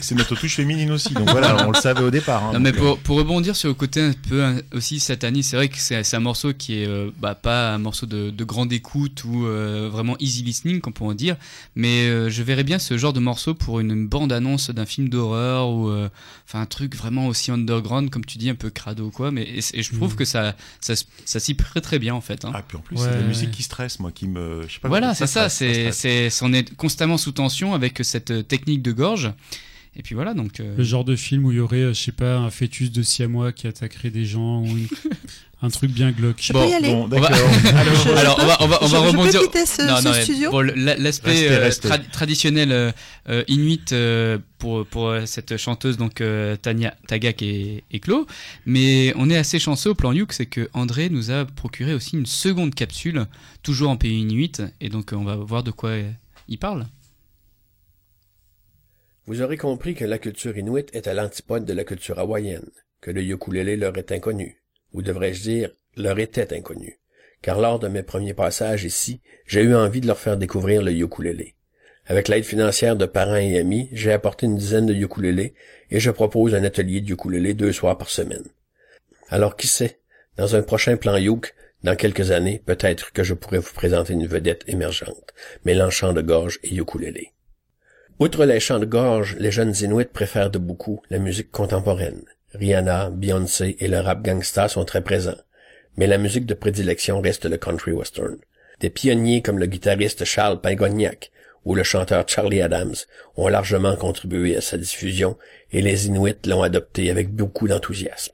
[0.00, 1.12] c'est- notre touche féminine aussi.
[1.14, 2.42] Donc voilà, on le savait au départ.
[2.44, 5.56] hein, Non, mais pour, pour rebondir sur le côté un peu hein, aussi satanique, c'est
[5.56, 8.72] vrai que c'est un morceau qui est euh, bah, pas un morceau de, de grande
[8.72, 11.36] écoute ou euh, vraiment easy listening, qu'on pourrait dire,
[11.74, 15.68] mais euh, je verrais bien ce genre de morceau pour une bande-annonce d'un film d'horreur
[15.68, 16.08] ou euh,
[16.48, 19.82] enfin un truc vraiment aussi underground, comme tu dis, un peu crado quoi, mais et,
[19.82, 20.16] je trouve Mhm.
[20.16, 22.44] que ça, ça, ça s'y prête très bien en fait.
[22.44, 22.52] hein.
[22.54, 24.62] Ah, puis en plus, Ouais, c'est la musique qui stresse, moi, qui me.
[24.68, 27.98] Je sais pas Voilà, ça c'est ça, c'est, c'est, on est constamment sous tension avec
[28.02, 29.32] cette euh, technique de gorge.
[29.98, 30.60] Et puis voilà, donc.
[30.60, 32.92] euh, Le genre de film où il y aurait, euh, je sais pas, un fœtus
[32.92, 34.88] de siamois qui attaquerait des gens ou une-
[35.62, 36.36] un truc bien glauque.
[36.40, 36.88] Je Bon, peux y aller.
[36.90, 37.48] Bon, On va- d'accord.
[37.76, 39.40] Alors, Je- on va, on va, on je, va je rebondir.
[39.40, 42.92] peux quitter ce, Non, ce non, studio bon, l'aspect euh, tra- traditionnel euh,
[43.30, 48.26] euh, inuit euh, pour pour euh, cette chanteuse donc euh, Tania Tagak et, et Clo,
[48.66, 52.16] mais on est assez chanceux au plan Youk, c'est que André nous a procuré aussi
[52.16, 53.24] une seconde capsule,
[53.62, 56.10] toujours en pays inuit, et donc euh, on va voir de quoi euh,
[56.48, 56.86] il parle.
[59.26, 62.68] Vous aurez compris que la culture inuite est à l'antipode de la culture hawaïenne,
[63.00, 64.56] que le ukulélé leur est inconnu,
[64.92, 66.98] ou devrais-je dire, leur était inconnu,
[67.42, 70.92] car lors de mes premiers passages ici, j'ai eu envie de leur faire découvrir le
[70.92, 71.54] ukulélé.
[72.06, 75.54] Avec l'aide financière de parents et amis, j'ai apporté une dizaine de ukulélés
[75.90, 78.44] et je propose un atelier de ukulélé deux soirs par semaine.
[79.28, 79.98] Alors qui sait,
[80.36, 84.26] dans un prochain plan Youk, dans quelques années, peut-être que je pourrais vous présenter une
[84.26, 87.32] vedette émergente, mêlant chant de gorge et ukulélé.
[88.18, 92.24] Outre les chants de gorge, les jeunes Inuits préfèrent de beaucoup la musique contemporaine.
[92.58, 95.38] Rihanna, Beyoncé et le rap gangsta sont très présents.
[95.96, 98.36] Mais la musique de prédilection reste le country western.
[98.80, 101.30] Des pionniers comme le guitariste Charles Pagognac
[101.64, 102.94] ou le chanteur Charlie Adams
[103.36, 105.36] ont largement contribué à sa diffusion
[105.72, 108.32] et les Inuits l'ont adopté avec beaucoup d'enthousiasme.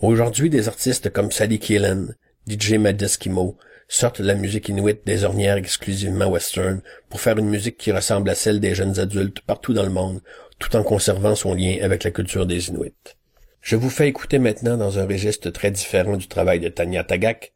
[0.00, 2.08] Aujourd'hui, des artistes comme Sally Keelan,
[2.48, 3.56] DJ Madeskimo
[3.88, 8.34] sortent la musique inuite des ornières exclusivement western pour faire une musique qui ressemble à
[8.34, 10.20] celle des jeunes adultes partout dans le monde,
[10.58, 12.94] tout en conservant son lien avec la culture des Inuits.
[13.66, 17.52] Je vous fais écouter maintenant dans un registre très différent du travail de Tanya Tagak,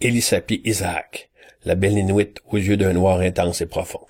[0.00, 1.28] Elisapi Isaac,
[1.66, 4.00] la belle Inuit aux yeux d'un noir intense et profond.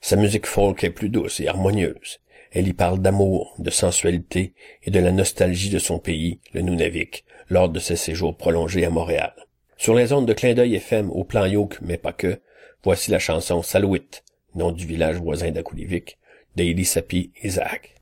[0.00, 2.18] Sa musique folk est plus douce et harmonieuse.
[2.50, 7.24] Elle y parle d'amour, de sensualité et de la nostalgie de son pays, le Nunavik,
[7.48, 9.34] lors de ses séjours prolongés à Montréal.
[9.76, 12.40] Sur les ondes de clin d'œil FM au plan Yoke, mais pas que,
[12.82, 14.10] voici la chanson Salouit,
[14.56, 16.18] nom du village voisin d'Akulivik,
[16.56, 17.94] d'Eli Sapi Isaac.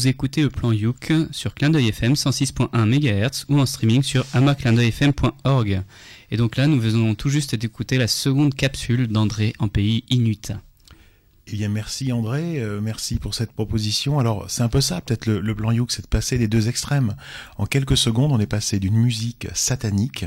[0.00, 4.24] Vous écoutez le plan Youk sur Clin d'œil FM 106.1 MHz ou en streaming sur
[4.32, 5.82] amaclindeuilfm.org.
[6.30, 10.52] Et donc là, nous venons tout juste d'écouter la seconde capsule d'André en pays inuit.
[11.48, 14.18] Eh bien, merci André, euh, merci pour cette proposition.
[14.18, 16.70] Alors, c'est un peu ça, peut-être le, le plan Youk, c'est de passer des deux
[16.70, 17.14] extrêmes.
[17.58, 20.24] En quelques secondes, on est passé d'une musique satanique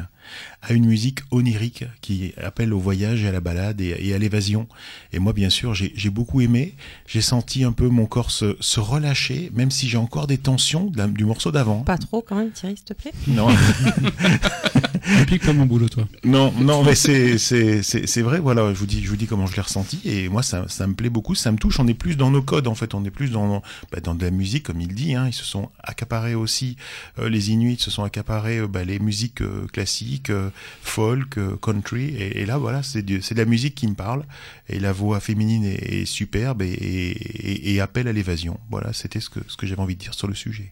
[0.66, 4.18] à une musique onirique qui appelle au voyage et à la balade et, et à
[4.18, 4.68] l'évasion.
[5.11, 6.74] Et moi, bien sûr, j'ai j'ai beaucoup aimé.
[7.05, 10.86] J'ai senti un peu mon corps se, se relâcher, même si j'ai encore des tensions
[10.86, 11.82] de la- du morceau d'avant.
[11.82, 13.11] Pas trop quand même, Thierry, s'il te plaît.
[13.28, 13.47] Non.
[15.28, 16.07] Pique pas mon boulot, toi.
[16.24, 18.39] Non, non, mais c'est c'est c'est c'est vrai.
[18.39, 20.88] Voilà, je vous dis je vous dis comment je l'ai ressenti et moi ça ça
[20.88, 21.80] me plaît beaucoup, ça me touche.
[21.80, 23.61] On est plus dans nos codes en fait, on est plus dans
[23.91, 25.14] bah, dans de la musique comme il dit.
[25.16, 26.78] Hein, ils se sont accaparés aussi
[27.20, 30.49] euh, les Inuits se sont accaparés euh, bah, les musiques euh, classiques, euh,
[30.82, 34.26] folk, euh, country et, là voilà c'est c'est de la musique qui me parle
[34.70, 38.60] et la voix féminine est, superbe et, et, appelle à l'évasion.
[38.70, 40.72] Voilà, c'était ce que ce que j'avais envie de dire sur le sujet.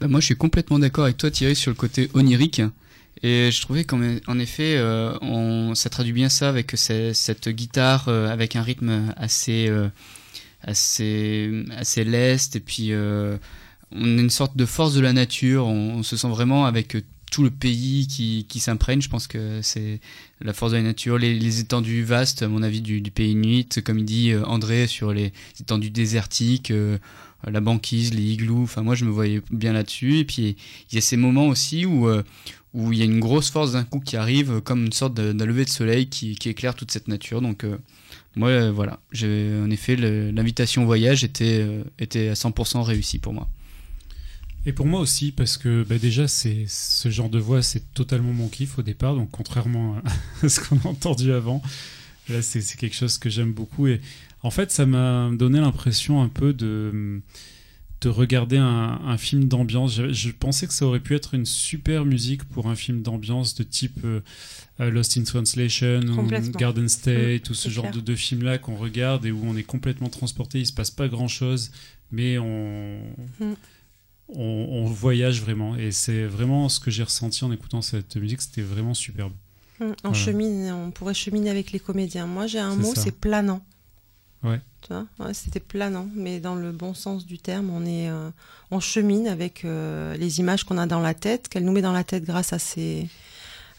[0.00, 2.62] Bah, moi, je suis complètement d'accord avec toi, Thierry, sur le côté onirique.
[3.22, 7.48] Et je trouvais qu'en en effet, euh, on, ça traduit bien ça avec ce- cette
[7.48, 9.70] guitare euh, avec un rythme assez,
[10.62, 12.56] assez, assez leste.
[12.56, 12.92] Et puis,
[13.92, 15.66] on a une sorte de force de la nature.
[15.66, 16.96] On, se sent vraiment avec
[17.30, 19.00] tout le pays qui, s'imprègne.
[19.00, 20.00] Je pense que c'est
[20.40, 23.98] la force de la nature, les, étendues vastes, à mon avis, du, pays inuit, comme
[23.98, 26.70] il dit euh, André, sur les étendues désertiques.
[26.70, 26.98] euh,
[27.50, 30.18] la banquise, les igloos, enfin moi je me voyais bien là-dessus.
[30.18, 30.56] Et puis
[30.90, 32.22] il y a ces moments aussi où, euh,
[32.74, 35.46] où il y a une grosse force d'un coup qui arrive, comme une sorte d'un
[35.46, 37.40] lever de soleil qui, éclaire toute cette nature.
[37.40, 37.64] Donc
[38.36, 41.66] moi voilà, en effet l'invitation voyage était,
[41.98, 43.48] était à 100% réussie pour moi.
[44.66, 48.32] Et pour moi aussi, parce que bah, déjà, c'est ce genre de voix, c'est totalement
[48.32, 49.96] mon kiff au départ, donc contrairement
[50.42, 51.62] à ce qu'on a entendu avant,
[52.28, 53.86] là, c'est quelque chose que j'aime beaucoup.
[53.86, 54.00] Et
[54.42, 57.20] en fait, ça m'a donné l'impression un peu de,
[58.02, 59.94] de regarder un, un film d'ambiance.
[59.94, 63.54] Je, je pensais que ça aurait pu être une super musique pour un film d'ambiance
[63.54, 64.20] de type euh,
[64.80, 66.26] euh, Lost in Translation ou.
[66.58, 67.96] Garden State ou ce genre clair.
[67.96, 71.08] de, de films-là qu'on regarde et où on est complètement transporté, il se passe pas
[71.08, 71.70] grand-chose,
[72.12, 73.00] mais on
[73.40, 73.54] Mm.
[74.34, 75.76] On, on voyage vraiment.
[75.76, 78.40] Et c'est vraiment ce que j'ai ressenti en écoutant cette musique.
[78.42, 79.32] C'était vraiment superbe.
[79.80, 80.24] Hum, On Voilà.
[80.24, 82.26] chemine, on pourrait cheminer avec les comédiens.
[82.26, 83.62] Moi, j'ai un mot, c'est planant.
[84.42, 84.60] Ouais.
[84.82, 88.30] Tu vois, ouais, c'était planant, mais dans le bon sens du terme, on est, euh,
[88.70, 91.92] on chemine avec euh, les images qu'on a dans la tête, qu'elle nous met dans
[91.92, 93.06] la tête grâce à ces,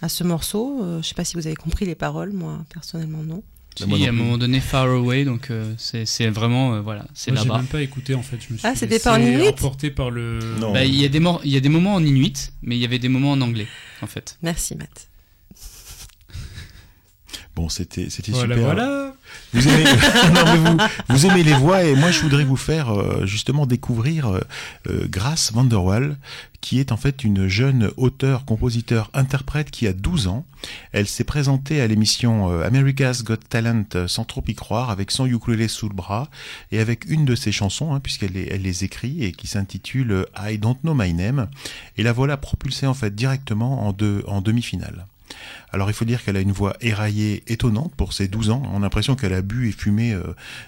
[0.04, 0.84] à ce morceau.
[0.84, 3.42] Euh, je sais pas si vous avez compris les paroles, moi personnellement non.
[3.80, 7.32] Non à un moment donné, Far Away, donc euh, c'est c'est vraiment, euh, voilà, c'est
[7.32, 7.60] Moi, j'ai là-bas.
[7.60, 8.38] même pas écouté en fait.
[8.46, 10.40] Je me suis Ah, c'était pas en laissé inuit par le.
[10.60, 10.74] Non.
[10.74, 12.82] Bah, Il y, a des mor- il y a des moments en inuit, mais il
[12.82, 13.68] y avait des moments en anglais,
[14.02, 14.38] en fait.
[14.42, 15.08] Merci Matt.
[17.56, 18.74] Bon, c'était c'était Voilà, super.
[18.74, 19.14] voilà.
[19.54, 19.84] Vous aimez,
[20.34, 20.78] non, mais vous,
[21.10, 24.40] vous aimez les voix et moi je voudrais vous faire euh, justement découvrir euh,
[24.90, 26.18] euh, Grace Vanderwall
[26.62, 30.46] qui est en fait une jeune auteure, compositeur, interprète qui a 12 ans.
[30.92, 35.10] Elle s'est présentée à l'émission euh, America's Got Talent euh, sans trop y croire avec
[35.12, 36.30] son ukulélé sous le bras
[36.72, 40.26] et avec une de ses chansons hein, puisqu'elle les, elle les écrit et qui s'intitule
[40.40, 41.50] I Don't Know My Name
[41.98, 45.08] et la voilà propulsée en fait directement en, deux, en demi-finale.
[45.72, 48.64] Alors il faut dire qu'elle a une voix éraillée étonnante pour ses 12 ans.
[48.74, 50.24] On a l'impression qu'elle a bu et fumé euh,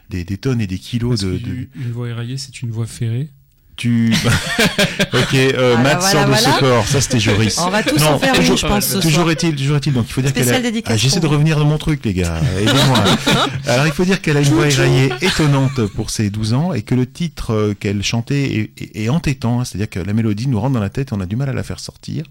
[0.10, 1.38] des, des tonnes et des kilos Parce de...
[1.38, 3.30] de- Une voix éraillée, c'est une voix ferrée.
[3.76, 4.14] Tu...
[5.14, 6.38] ok, euh, Voilà, Matt voilà, sort de voilà.
[6.54, 6.88] ce corps.
[6.88, 7.58] Ça c'était Joris.
[7.60, 9.94] On va tous Non, en faire une, toujours- je pense, ce Toujours est-il, toujours est-il.
[9.94, 10.60] Donc il faut dire qu'elle a...
[10.86, 12.40] Ah, J'essaie de revenir de mon truc, les gars.
[12.60, 13.04] Aidez-moi.
[13.68, 16.84] Alors il faut dire qu'elle a une voix éraillée étonnante pour ses 12 ans et
[16.84, 19.60] que le titre euh, qu'elle chantait est, est- est entêtant.
[19.62, 19.66] hein.
[19.66, 21.54] C'est-à-dire que la mélodie nous rentre dans la tête et on a du mal à
[21.54, 22.26] la faire sortir.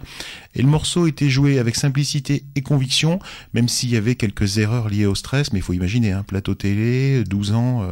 [0.54, 3.18] Et le morceau était joué avec simplicité et conviction,
[3.54, 5.52] même s'il y avait quelques erreurs liées au stress.
[5.52, 7.86] Mais il faut imaginer, hein, plateau télé, 12 ans, euh,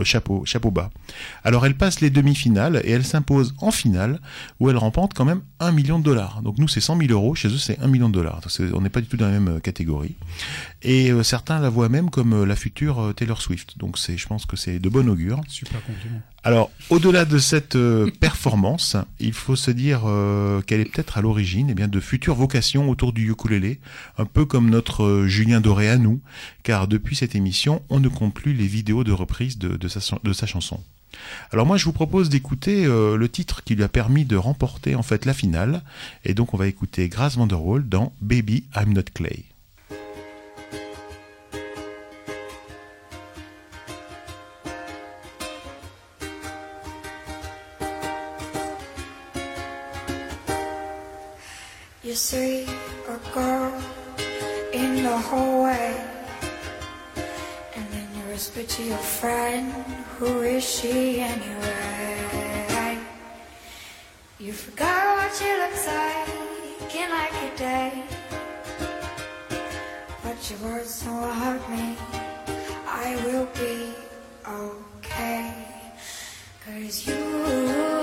[0.00, 0.90] euh, chapeau, chapeau bas.
[1.44, 4.20] Alors elle passe les demi-finales et elle s'impose en finale
[4.58, 6.42] où elle remporte quand même 1 million de dollars.
[6.42, 8.40] Donc nous c'est 100 000 euros, chez eux c'est 1 million de dollars.
[8.40, 10.16] Donc, on n'est pas du tout dans la même euh, catégorie.
[10.82, 13.78] Et euh, certains la voient même comme euh, la future euh, Taylor Swift.
[13.78, 15.40] Donc c'est, je pense que c'est de bon augure.
[15.48, 16.20] Super compliment.
[16.42, 17.76] Alors, au-delà de cette
[18.18, 20.04] performance, il faut se dire
[20.66, 23.78] qu'elle est peut-être à l'origine eh bien, de futures vocations autour du ukulélé,
[24.16, 26.22] un peu comme notre Julien Doré à nous,
[26.62, 30.00] car depuis cette émission, on ne compte plus les vidéos de reprise de, de sa,
[30.24, 30.80] de sa chanson.
[31.50, 34.94] Alors moi, je vous propose d'écouter euh, le titre qui lui a permis de remporter
[34.94, 35.82] en fait la finale,
[36.24, 39.44] et donc on va écouter Grace Vanderwall dans Baby I'm Not Clay.
[52.02, 52.16] You
[54.72, 56.09] in the hallway,
[58.40, 59.70] whisper to your friend,
[60.16, 62.98] Who is she anyway?
[64.38, 68.02] You forgot what she looks like in like a day.
[70.22, 71.98] But your words don't hurt me.
[72.88, 73.92] I will be
[74.48, 75.52] okay.
[76.64, 77.99] Cause you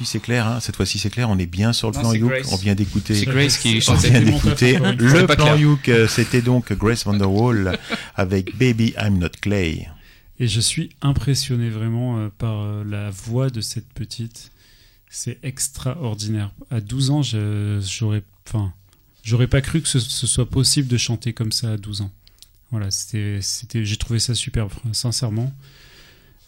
[0.00, 1.94] Et cette fois-ci, c'est clair, hein, cette fois-ci, c'est clair, on est bien sur le
[1.96, 2.32] Non, plan Youk.
[2.52, 3.14] On vient d'écouter.
[3.14, 5.56] C'est Grace qui On vient d'écouter le plan.
[5.56, 5.88] Youk.
[5.88, 7.78] euh, C'était donc Grace Vanderwall
[8.14, 9.88] avec Baby I'm Not Clay.
[10.38, 14.50] Et je suis impressionné vraiment euh, par euh, la voix de cette petite.
[15.08, 16.50] C'est extraordinaire.
[16.70, 18.72] À 12 ans, je- j'aurais, enfin,
[19.22, 22.10] j'aurais pas cru que ce, ce soit possible de chanter comme ça à 12 ans.
[22.70, 25.54] Voilà, c'était, c'était, j'ai trouvé ça superbe, sincèrement.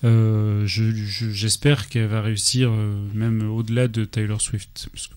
[0.05, 4.89] Euh, je- je- j'espère qu'elle va réussir euh, même au-delà de Taylor Swift.
[4.93, 5.15] parce que-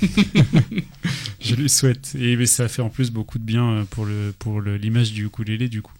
[1.40, 2.14] je lui souhaite.
[2.18, 5.12] Et mais ça fait en plus beaucoup de bien euh, pour, le, pour le- l'image
[5.12, 5.92] du ukulélé du coup.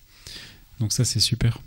[0.80, 1.58] Donc ça c'est super.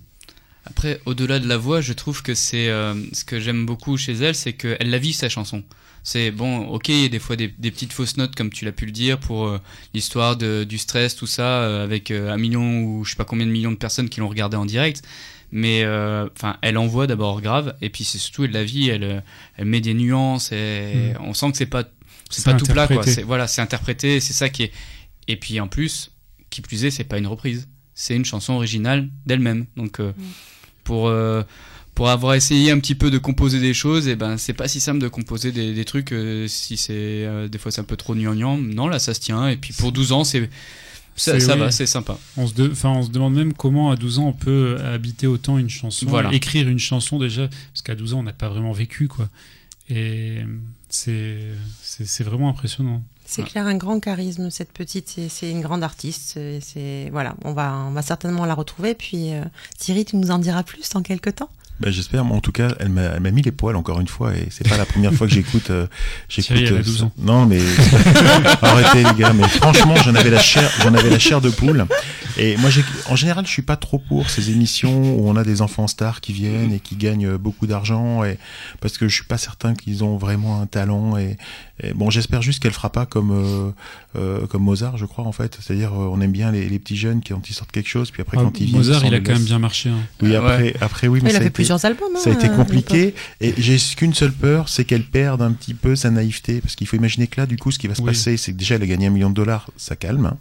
[0.66, 4.14] Après, au-delà de la voix, je trouve que c'est euh, ce que j'aime beaucoup chez
[4.14, 5.64] elle, c'est qu'elle la vit sa chanson.
[6.04, 8.64] C'est bon, ok, il y a des fois des, des petites fausses notes, comme tu
[8.66, 9.60] l'as pu le dire, pour euh,
[9.94, 13.52] l'histoire du stress, tout ça, euh, avec un million ou je sais pas combien de
[13.52, 15.04] millions de personnes qui l'ont regardé en direct.
[15.52, 19.04] Mais euh, enfin, elle envoie d'abord grave, et puis c'est surtout elle la vit, elle,
[19.04, 19.20] euh,
[19.58, 21.84] elle met des nuances, et on sent que c'est pas
[22.30, 23.04] c'est pas tout plat, quoi.
[23.04, 24.72] C'est voilà, c'est interprété, c'est ça qui est.
[25.28, 26.12] Et puis en plus,
[26.50, 29.66] qui plus est, c'est pas une reprise, c'est une chanson originale d'elle-même.
[29.76, 30.14] Donc euh,
[30.84, 31.44] pour euh,
[31.96, 34.80] pour avoir essayé un petit peu de composer des choses, et ben c'est pas si
[34.80, 37.98] simple de composer des, des trucs euh, si c'est euh, des fois c'est un peu
[37.98, 38.58] trop gnangnan.
[38.58, 39.48] Non, là ça se tient.
[39.48, 40.50] Et puis pour 12 ans, c'est
[41.16, 41.60] ça, ça oui.
[41.60, 42.18] va, c'est sympa.
[42.38, 45.58] On se, de- on se demande même comment à 12 ans on peut habiter autant
[45.58, 46.34] une chanson, Voilà.
[46.34, 49.28] écrire une chanson déjà, parce qu'à 12 ans on n'a pas vraiment vécu quoi.
[49.90, 50.38] Et
[50.90, 53.04] c'est vraiment impressionnant.
[53.26, 56.32] C'est clair, un grand charisme, cette petite, c'est- une grande artiste.
[56.34, 58.94] c'est- C'est voilà, on va, on va certainement la retrouver.
[58.94, 59.44] Puis euh,
[59.78, 61.50] Thierry, tu nous en diras plus dans quelques temps.
[61.82, 64.08] Ben, J'espère, mais en tout cas, elle m'a elle m'a mis les poils encore une
[64.08, 65.70] fois, et c'est pas la première fois que j'écoute.
[65.72, 65.88] euh,
[66.30, 67.06] j'écoute Thierry, elle a euh, 12 ça.
[67.06, 67.12] ans.
[67.18, 67.60] Non, mais
[68.62, 69.34] arrêtez les gars.
[69.34, 71.86] Mais franchement, j'en avais la chair, j'en avais la chair de poule.
[72.38, 75.44] Et moi, j'ai- en général, je suis pas trop pour ces émissions où on a
[75.44, 78.38] des enfants stars qui viennent et qui gagnent euh, beaucoup d'argent, et
[78.80, 81.18] parce que je suis pas certain qu'ils ont vraiment un talent.
[81.18, 81.36] Et,
[81.84, 83.72] et bon, j'espère juste qu'elle fera pas comme euh,
[84.18, 85.58] euh, comme Mozart, je crois en fait.
[85.62, 88.22] C'est-à-dire, on aime bien les, les petits jeunes qui quand ils sortent quelque chose, puis
[88.22, 89.90] après Ah, quand ils Mozart il a quand même bien marché.
[89.90, 90.00] hein.
[90.22, 90.36] Oui, Ouais.
[90.38, 92.16] après, après oui, mais il ça a été- plusieurs albums.
[92.18, 92.58] ça a hein, été l'époque.
[92.66, 96.76] compliqué et j'ai qu'une seule peur, c'est qu'elle perde un petit peu sa naïveté parce
[96.76, 98.08] qu'il faut imaginer que là, du coup, ce qui va se Oui.
[98.08, 100.26] passer, c'est que déjà elle a gagné un million de dollars, ça calme.
[100.26, 100.38] hein.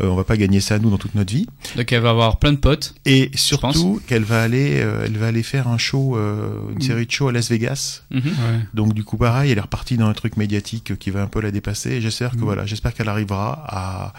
[0.00, 1.46] Euh, on va pas gagner ça nous dans toute notre vie
[1.76, 2.94] Donc elle va avoir plein de potes.
[3.04, 6.80] et surtout qu'elle va aller, euh, elle va aller faire un show, euh, une Mm.
[6.80, 8.02] série de shows à Las Vegas.
[8.10, 8.22] Mhm.
[8.24, 8.32] Ouais.
[8.72, 11.42] Donc du coup, pareil, elle est repartie dans un truc médiatique qui va un peu
[11.42, 11.90] la dépasser.
[11.90, 12.44] Et j'espère que Mm.
[12.44, 14.12] voilà, j'espère qu'elle arrivera à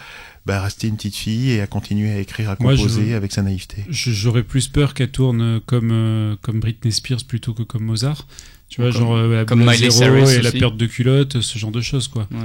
[0.46, 3.32] bah, rester une petite fille et à continuer à écrire, à Moi, je- composer avec
[3.32, 3.84] sa naïveté.
[3.88, 8.26] J'aurais plus peur qu'elle tourne comme euh, comme Britney Spears plutôt que comme Mozart.
[8.68, 11.40] Tu vois, Comme- genre euh, la comme Miley zéro Cyrus et la perte de culotte,
[11.40, 12.26] ce genre de choses quoi.
[12.32, 12.38] Ouais.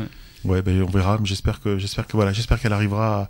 [0.45, 1.17] Ouais, ben, on verra.
[1.19, 3.23] mais J'espère que, j'espère que voilà, j'espère qu'elle arrivera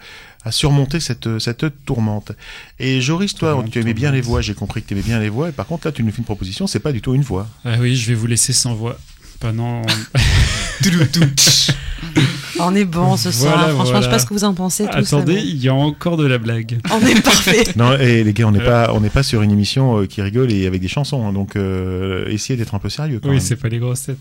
[0.43, 2.33] à, à surmonter cette, cette tourmente.
[2.77, 4.41] Et Joris, toi, Tourmente, tu aimais bien les voix.
[4.41, 5.49] J'ai compris que tu aimais bien les voix.
[5.49, 6.67] Et par contre, là, tu nous fais une proposition.
[6.67, 7.47] C'est pas du tout une voix.
[7.65, 8.99] Ah oui, je vais vous laisser sans voix
[9.39, 9.81] pendant
[12.59, 13.57] On est bon ce soir.
[13.57, 14.97] Voilà, Franchement, je sais pas ce que vous en pensez tous.
[14.97, 16.79] Attendez, mais il y a encore de la blague.
[16.91, 17.63] On est parfait.
[17.75, 20.21] Non, et les gars, on n'est pas, on n'est pas sur une émission euh, qui
[20.21, 23.19] rigole et avec des chansons, hein, donc euh, essayez d'être un peu sérieux.
[23.21, 24.17] Quand Oui, c'est pas les grosses têtes.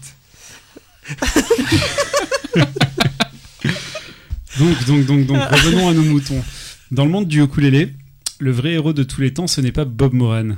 [4.59, 6.43] donc, donc, donc, donc, revenons à nos moutons.
[6.91, 7.95] Dans le monde du ukulélé,
[8.39, 10.57] le vrai héros de tous les temps, ce n'est pas Bob Moran.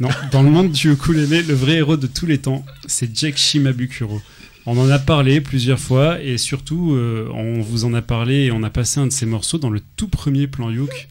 [0.00, 3.36] Non, dans le monde du ukulélé, le vrai héros de tous les temps, c'est Jake
[3.36, 4.20] Shimabukuro.
[4.66, 8.52] On en a parlé plusieurs fois et surtout, euh, on vous en a parlé et
[8.52, 11.08] on a passé un de ses morceaux dans le tout premier plan Youk.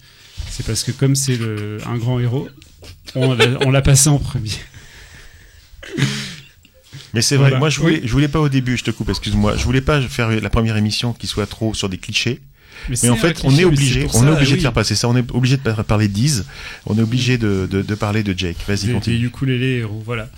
[0.49, 2.47] C'est parce que comme c'est le- un grand héros,
[3.15, 4.51] on l'a on l'a passé en premier.
[7.13, 7.59] Mais c'est vrai, Voilà.
[7.59, 10.01] moi je voulais, je voulais pas au début, je te coupe, excuse-moi, je voulais pas
[10.01, 12.39] faire la première émission qui soit trop sur des clichés.
[13.03, 15.07] Mais en fait, cliché, on est obligé, on est obligé de faire passer ça.
[15.07, 16.45] On est obligé de par- parler d'Iz.
[16.87, 18.57] On est obligé de, de, de parler de Jake.
[18.67, 19.25] Vas-y, des, des continue.
[19.27, 20.29] ukulélés héros, voilà.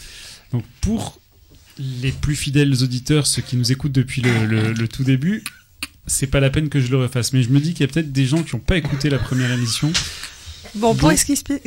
[0.51, 1.20] Donc pour
[1.80, 5.43] les plus fidèles auditeurs, ceux qui nous écoutent depuis le, le- le tout début,
[6.07, 7.34] c'est pas la peine que je le refasse.
[7.34, 9.17] Mais je me dis qu'il y a peut-être des gens qui n'ont pas écouté la
[9.19, 9.91] première émission.
[10.76, 11.61] Bon, pour expliquer,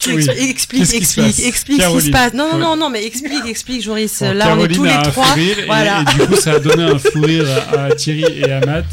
[0.00, 0.24] tu Oui.
[0.24, 2.34] expli- explique, Qu'est-ce explique, explique ce qui se passe.
[2.34, 4.18] Non, non, non, non, mais explique, explique, Joris.
[4.20, 5.32] Bon, Là, on est tous a les un trois.
[5.32, 6.02] rire et- Voilà.
[6.02, 8.84] et, du coup ça a donné un fou rire à, à Thierry et à Matt.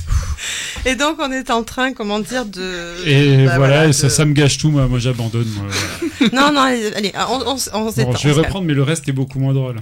[0.85, 3.07] Et donc, on est en train, comment dire, de.
[3.07, 5.47] Et bah, voilà, ça, de- ça me gâche tout, moi, moi j'abandonne.
[5.55, 6.31] moi, voilà.
[6.31, 9.13] Non, non, allez, allez, on, on, on Bon, je vais reprendre, mais le reste est
[9.13, 9.77] beaucoup moins drôle.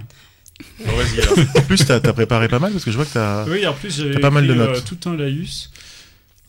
[0.80, 0.86] Bon.
[1.56, 3.46] En plus, t'as as préparé pas mal parce que je vois que t'as.
[3.48, 4.78] Oui, en plus, j'avais T'as pas mal de notes.
[4.78, 5.72] euh, tout un laïus.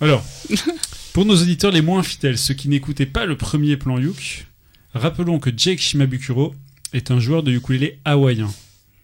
[0.00, 0.24] Alors,
[1.12, 4.46] pour nos auditeurs les moins fidèles, ceux qui n'écoutaient pas le premier plan Yuk,
[4.94, 6.54] rappelons que Jake Shimabukuro
[6.92, 8.50] est un joueur de ukulélé hawaïen.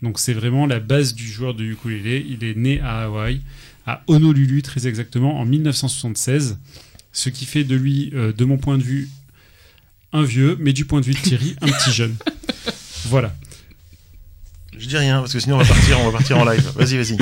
[0.03, 2.25] Donc c'est vraiment la base du joueur de ukulélé.
[2.29, 3.41] Il est né à Hawaï,
[3.87, 6.59] à Honolulu très exactement, en 1976.
[7.13, 9.09] Ce qui fait de lui, euh, de mon point de vue,
[10.13, 12.17] un vieux, mais du point de vue de Thierry, un petit jeune.
[13.07, 13.35] Voilà.
[14.81, 16.73] Je dis rien parce que sinon on va partir, en live.
[16.75, 17.19] Vas-y, vas-y.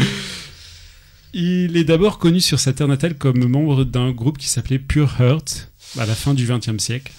[1.34, 5.20] Il est d'abord connu sur sa terre natale comme membre d'un groupe qui s'appelait Pure
[5.20, 7.12] Heart à la fin du XXe siècle,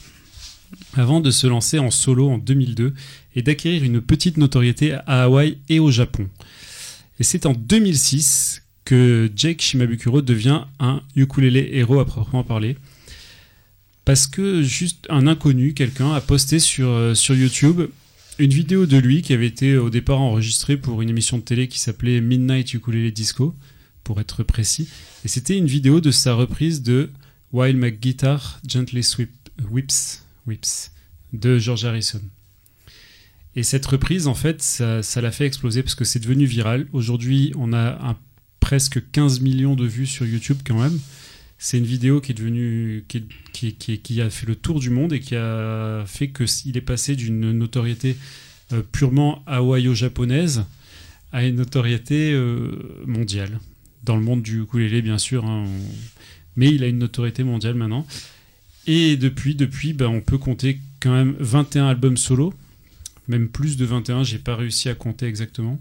[0.95, 2.93] avant de se lancer en solo en 2002
[3.35, 6.29] et d'acquérir une petite notoriété à Hawaï et au Japon.
[7.19, 12.77] Et c'est en 2006 que Jake Shimabukuro devient un ukulélé héros à proprement parler.
[14.05, 17.81] Parce que juste un inconnu, quelqu'un, a posté sur, euh, sur YouTube
[18.39, 21.67] une vidéo de lui qui avait été au départ enregistrée pour une émission de télé
[21.67, 23.53] qui s'appelait Midnight Ukulele Disco,
[24.05, 24.87] pour être précis.
[25.25, 27.11] Et c'était une vidéo de sa reprise de
[27.51, 29.29] While My Guitar Gently Sweep,
[29.69, 30.91] Whips, Whips
[31.33, 32.21] de George Harrison.
[33.55, 36.87] Et cette reprise, en fait, ça l'a fait exploser parce que c'est devenu viral.
[36.93, 38.17] Aujourd'hui, on a
[38.61, 40.97] presque 15 millions de vues sur YouTube quand même.
[41.61, 43.03] C'est une vidéo qui est devenue,
[43.51, 47.17] qui, a fait le tour du monde et qui a fait que il est passé
[47.17, 48.15] d'une notoriété
[48.71, 50.63] euh, purement hawaïo-japonaise
[51.33, 53.59] à une notoriété euh, mondiale.
[54.03, 55.65] Dans le monde du ukulélé, bien sûr, hein,
[56.55, 58.07] mais il a une notoriété mondiale maintenant.
[58.87, 62.53] Et depuis, depuis, ben, on peut compter quand même 21 albums solo,
[63.27, 65.77] même plus de 21, j'ai pas réussi à compter exactement.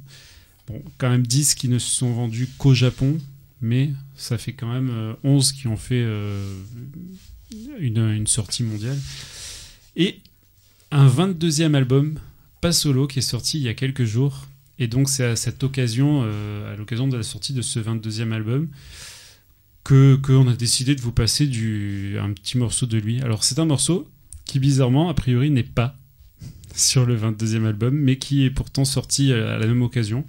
[0.66, 3.18] Bon, quand même 10 qui ne se sont vendus qu'au Japon,
[3.60, 6.54] mais ça fait quand même euh, 11 qui ont fait euh,
[7.78, 8.98] une, une sortie mondiale.
[9.96, 10.20] Et
[10.90, 12.18] un 22e album,
[12.60, 14.46] pas solo, qui est sorti il y a quelques jours.
[14.78, 18.32] Et donc c'est à cette occasion, euh, à l'occasion de la sortie de ce 22e
[18.32, 18.68] album,
[19.82, 23.20] que qu'on a décidé de vous passer du, un petit morceau de lui.
[23.22, 24.08] Alors c'est un morceau
[24.44, 25.96] qui bizarrement, a priori, n'est pas
[26.76, 30.24] sur le 22e album, mais qui est pourtant sorti à la même occasion.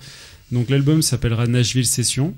[0.51, 2.36] Donc l'album s'appellera Nashville Session.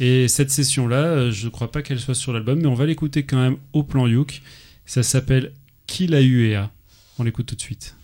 [0.00, 2.86] Et cette session-là, euh, je ne crois pas qu'elle soit sur l'album, mais on va
[2.86, 4.40] l'écouter quand même au plan Youk.
[4.86, 5.52] Ça s'appelle
[5.86, 6.70] Qui l'a eu et a.
[7.18, 7.96] On l'écoute tout de suite.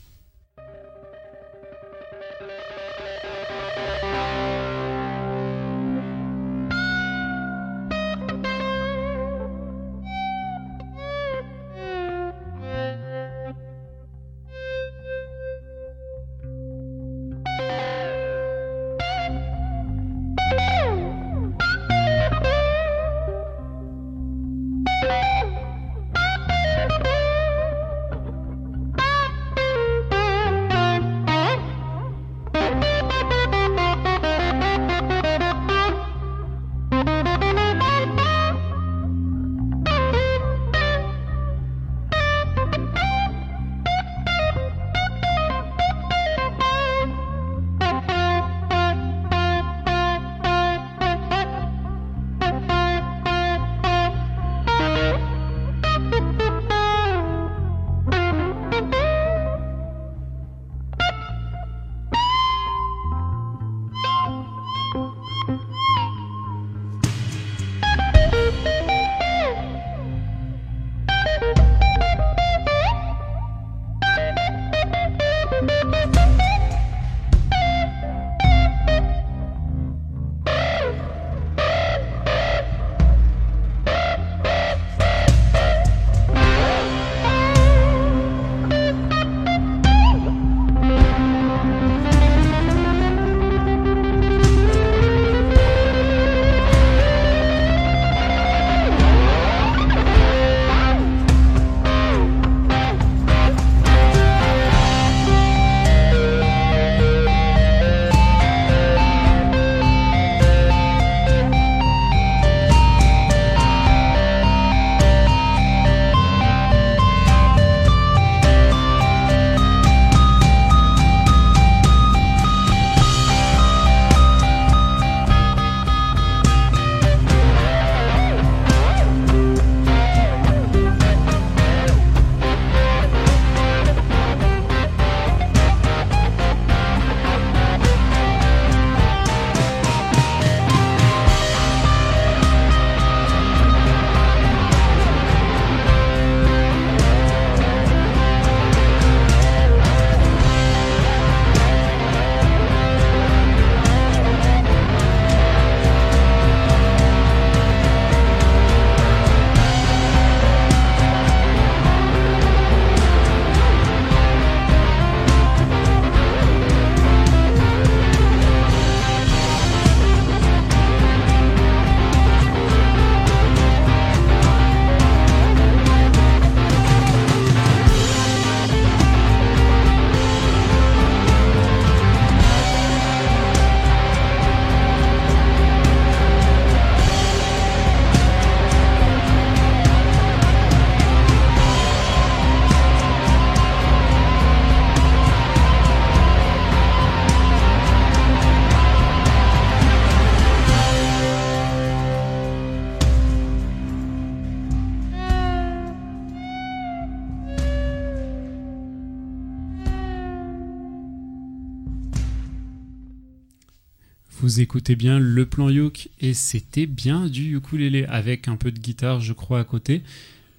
[214.47, 218.79] Vous écoutez bien le plan Youk et c'était bien du ukulélé avec un peu de
[218.79, 220.05] guitare, je crois, à côté.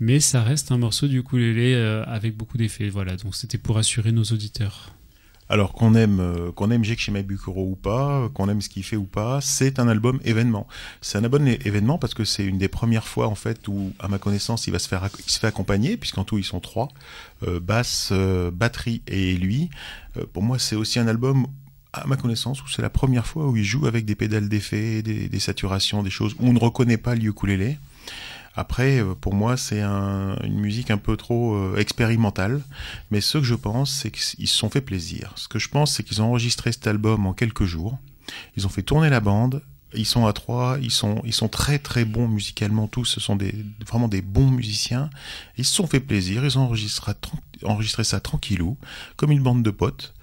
[0.01, 2.89] Mais ça reste un morceau du ukulélé euh, avec beaucoup d'effets.
[2.89, 4.91] Voilà, donc c'était pour assurer nos auditeurs.
[5.47, 8.97] Alors qu'on aime euh, qu'on aime Jake Shimabukuro ou pas, qu'on aime ce qu'il fait
[8.97, 10.67] ou pas, c'est un album événement.
[10.99, 14.09] C'est un album événement parce que c'est une des premières fois en fait où, à
[14.09, 16.89] ma connaissance, il va se faire il se fait accompagner puisqu'en tout ils sont trois,
[17.47, 18.11] euh, basse,
[18.51, 19.69] batterie et lui.
[20.33, 21.47] Pour moi, c'est aussi un album
[21.93, 25.01] à ma connaissance où c'est la première fois où il joue avec des pédales d'effet,
[25.01, 27.77] des, des saturations, des choses où on ne reconnaît pas le ukulélé.
[28.55, 32.61] Après, euh, pour moi, c'est un- une musique un peu trop euh, expérimentale.
[33.11, 35.31] Mais ce que je pense, c'est qu'ils se sont fait plaisir.
[35.35, 37.99] Ce que je pense, c'est qu'ils ont enregistré cet album en quelques jours.
[38.55, 39.61] Ils ont fait tourner la bande.
[39.93, 40.77] Ils sont à trois.
[40.81, 41.21] Ils sont,
[41.51, 43.05] très très bons musicalement tous.
[43.05, 43.37] Ce sont
[43.87, 45.09] vraiment des bons musiciens.
[45.57, 46.43] Ils se sont fait plaisir.
[46.43, 47.13] Ils ont enregistré,
[47.63, 48.75] enregistré ça tranquillou,
[49.17, 50.13] comme une bande de potes.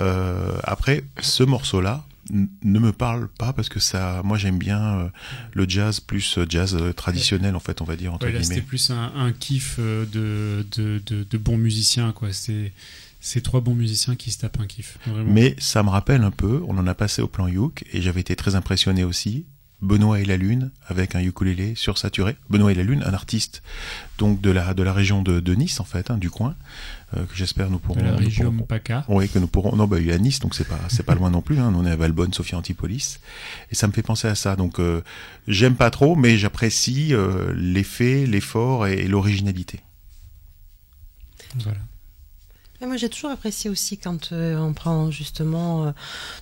[0.00, 5.08] Euh, après, ce morceau-là ne me parle pas parce que ça, moi j'aime bien euh,
[5.52, 8.40] le jazz plus euh, jazz euh, traditionnel en fait, on va dire entre Ouais, là,
[8.40, 8.56] guillemets.
[8.56, 12.32] c'était plus un, un kiff de, de, de, de bons musiciens, quoi.
[12.32, 12.72] C'est
[13.20, 14.98] c'est trois bons musiciens qui se tapent un kiff.
[15.06, 15.32] Vraiment.
[15.32, 18.20] Mais ça me rappelle un peu, on en a passé au plan Youk, et j'avais
[18.20, 19.46] été très impressionné aussi.
[19.82, 22.36] Benoît et la Lune, avec un ukulélé sursaturé.
[22.50, 23.62] Benoît et la Lune, un artiste
[24.18, 26.54] donc de la, de la région de, de Nice, en fait, hein, du coin,
[27.14, 28.00] euh, que j'espère nous pourrons...
[28.00, 29.04] de la région pourrons- PACA.
[29.08, 29.76] Oui, que nous pourrons.
[29.76, 31.58] Non, bah, il est à Nice, donc c'est pas, c'est pas loin non plus.
[31.58, 31.72] Hein.
[31.76, 33.20] On est à Valbonne, Sophia Antipolis,
[33.70, 34.56] et ça me fait penser à ça.
[34.56, 35.02] Donc, euh,
[35.46, 39.80] j'aime pas trop, mais j'apprécie euh, l'effet, l'effort et, et l'originalité.
[41.62, 41.78] Voilà.
[42.82, 45.90] Moi, j'ai toujours apprécié aussi quand euh, on prend justement euh,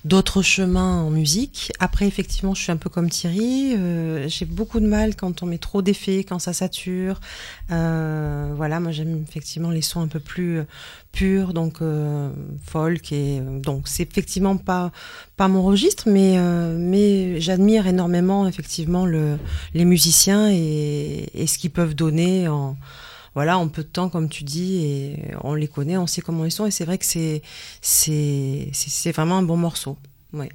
[0.04, 1.72] d'autres chemins en musique.
[1.78, 3.74] Après, effectivement, je suis un peu comme Thierry.
[3.76, 7.20] euh, j'ai beaucoup de mal quand on met trop d'effets, quand ça sature.
[7.68, 10.62] Voilà, moi, j'aime effectivement les sons un peu plus
[11.12, 11.78] purs, donc
[12.64, 13.12] folk.
[13.12, 14.90] Et donc, c'est effectivement pas
[15.36, 16.38] pas mon registre, mais
[16.76, 19.38] mais j'admire énormément effectivement le,
[19.74, 22.76] les musiciens et, et ce qu'ils peuvent donner en
[23.34, 26.44] voilà, en peu de temps, comme tu dis, et on les connaît, on sait comment
[26.44, 27.42] ils sont, et c'est vrai que c'est
[29.12, 29.96] vraiment un bon morceau.
[30.32, 30.50] Ouais.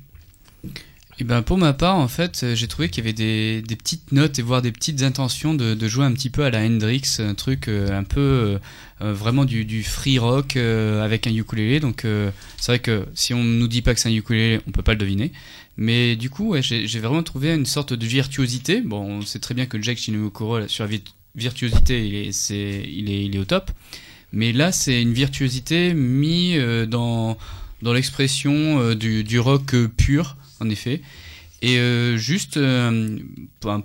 [1.21, 4.13] Et ben pour ma part, en fait, j'ai trouvé qu'il y avait des, des petites
[4.13, 7.17] notes et voire des petites intentions de, de jouer un petit peu à la Hendrix,
[7.19, 8.57] un truc euh, un peu euh,
[9.01, 11.81] euh, vraiment du, du free rock avec un ukulélé.
[11.81, 12.05] Donc
[12.57, 14.93] c'est vrai que si on nous dit pas que c'est un ukulélé, on peut pas
[14.93, 15.33] le deviner.
[15.75, 18.79] Mais du coup, j'ai vraiment trouvé une sorte de virtuosité.
[18.79, 20.89] Bon, on sait très bien que Jack Shinomukuro sur la
[21.39, 22.31] virtuosité,
[22.87, 23.71] il est, au top.
[24.31, 27.37] Mais là, c'est une virtuosité mise euh, dans,
[27.81, 31.01] l'expression euh, du, rock euh, pur, en effet.
[31.61, 31.77] Et
[32.15, 32.57] juste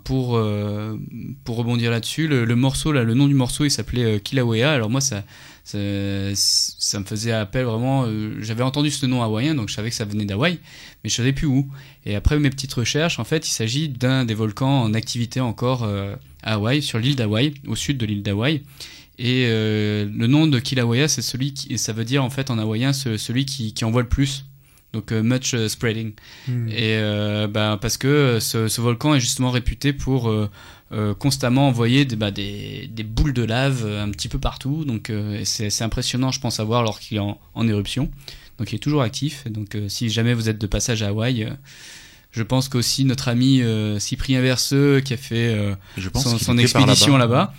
[0.05, 0.29] pour,
[1.49, 4.71] rebondir là-dessus, le, morceau, là, le nom du morceau, il s'appelait Kilauea.
[4.71, 5.25] Alors moi, ça,
[5.65, 8.05] ça, me faisait appel vraiment.
[8.07, 10.59] euh, J'avais entendu ce nom hawaïen, donc je savais que ça venait d'Hawaï,
[11.03, 11.69] mais je savais plus où.
[12.05, 15.85] Et après mes petites recherches, en fait, il s'agit d'un des volcans en activité encore
[15.85, 18.63] euh, à Hawaï, sur l'île d'Hawaï, au sud de l'île d'Hawaï.
[19.19, 22.51] Et euh, le nom de Kilauea, c'est celui qui, et ça veut dire en fait
[22.51, 24.45] en hawaïen ce- celui qui, qui envoie le plus.
[24.95, 26.13] Donc euh, much euh, spreading.
[26.49, 26.69] Hmm.
[26.69, 30.49] Et euh, bah, parce que ce, ce volcan est justement réputé pour euh,
[30.93, 34.85] euh, constamment envoyer des, bah, des, des boules de lave un petit peu partout.
[34.87, 38.11] Donc euh, c'est impressionnant, je pense, à voir lorsqu'il est en, en éruption.
[38.59, 39.43] Donc il est toujours actif.
[39.47, 41.51] Et donc euh, si jamais vous êtes de passage à Hawaï, euh,
[42.31, 46.59] je pense qu'aussi notre ami euh, Cyprien Verseux qui a fait euh, Je pense son,
[46.59, 47.35] expédition là-bas.
[47.37, 47.55] là-bas.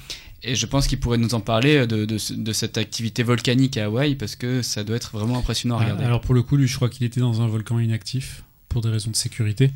[0.48, 3.78] Et je pense qu'il pourrait nous en parler de, de, ce- de cette activité volcanique
[3.78, 6.04] à Hawaï parce que ça doit être vraiment impressionnant à Ah, regarder.
[6.06, 8.90] Alors pour le coup, lui, je crois qu'il était dans un volcan inactif pour des
[8.90, 9.72] raisons de sécurité.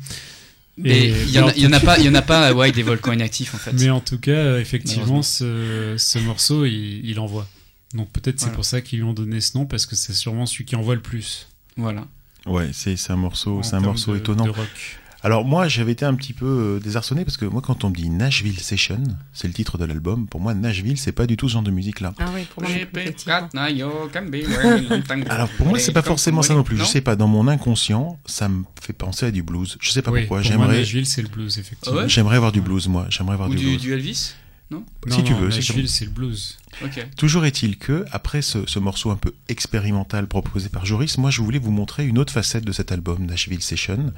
[0.76, 2.72] Mais Et- il y en a, en pas, il y en a pas à Hawaï
[2.72, 3.72] des volcans inactifs en fait.
[3.72, 7.46] Mais en tout cas, euh, effectivement, ce, ce morceau, il, il envoie.
[7.94, 10.46] Donc peut-être c'est pour ça qu'ils lui ont donné ce nom parce que c'est sûrement
[10.46, 11.48] celui qui envoie le plus.
[11.76, 12.06] Voilà.
[12.46, 14.44] Ouais, c'est un morceau, c'est un morceau de- étonnant.
[14.44, 14.99] de rock.
[15.22, 17.94] Alors moi, j'avais été un petit peu euh, désarçonné parce que moi, quand on me
[17.94, 19.02] dit Nashville Session,
[19.34, 20.26] c'est le titre de l'album.
[20.26, 22.14] Pour moi, Nashville, c'est pas du tout ce genre de musique-là.
[22.18, 22.72] Ah oui, pour moi.
[25.28, 26.76] Alors pour moi, c'est pas forcément ça non plus.
[26.78, 29.76] Je sais pas, dans mon inconscient, ça me fait penser à du blues.
[29.80, 30.38] Je sais pas Oui, pourquoi.
[30.40, 31.98] pour J'aimerais, Nashville, c'est le blues, effectivement.
[32.00, 33.06] Ah ouais j'aimerais avoir du blues, moi.
[33.10, 33.80] J'aimerais avoir Ou du du, blues.
[33.82, 34.34] du Elvis
[34.70, 36.58] Non Non, si tu veux, Nashville, c'est le blues.
[36.84, 37.04] Ok.
[37.16, 41.42] Toujours est-il que, après ce, ce morceau un peu expérimental proposé par Joris, moi je
[41.42, 44.12] voulais vous montrer une autre facette de cet album, Nashville Session,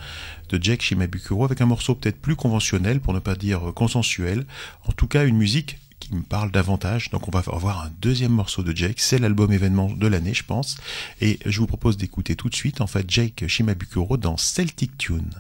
[0.51, 4.47] de Jack Shimabukuro, avec un morceau peut-être plus conventionnel, pour ne pas dire euh, consensuel.
[4.85, 7.11] En tout cas, une musique qui me parle davantage.
[7.11, 10.45] Donc on va avoir un deuxième morceau de Jake, c'est l'album événement de l'année, je
[10.45, 10.77] pense.
[11.21, 15.31] Et je vous propose d'écouter tout de suite, en fait, Jake Shimabukuro dans Celtic Tune.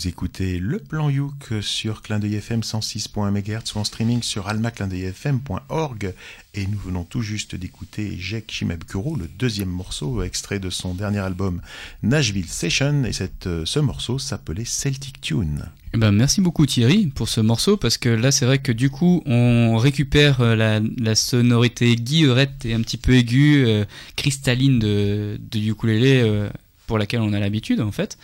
[0.00, 4.48] Vous écoutez le plan Youk sur Clin d'œil FM 106.1 MHz ou en streaming sur
[4.48, 6.14] almaclindeuilfm.org
[6.54, 11.18] et nous venons tout juste d'écouter Jake Shimabukuro, le deuxième morceau extrait de son dernier
[11.18, 11.60] album
[12.02, 15.66] Nashville Session et cette, euh, ce morceau s'appelait Celtic Tune.
[15.92, 18.88] Eh ben, merci beaucoup Thierry pour ce morceau parce que là c'est vrai que du
[18.88, 23.84] coup on récupère euh, la, sonorité guillerette et un petit peu aiguë, euh,
[24.16, 26.48] cristalline de, de ukulélé
[26.90, 28.18] pour laquelle on a l'habitude en fait.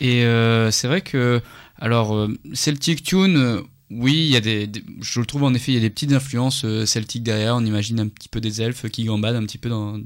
[0.00, 1.40] Et euh, c'est vrai que
[1.78, 4.70] alors euh, Celtic Tune, euh, oui, il y a des,
[5.00, 7.56] je le trouve en effet il y a des petites influences celtiques derrière.
[7.56, 9.98] On imagine un petit peu des elfes qui gambadent un petit peu dans,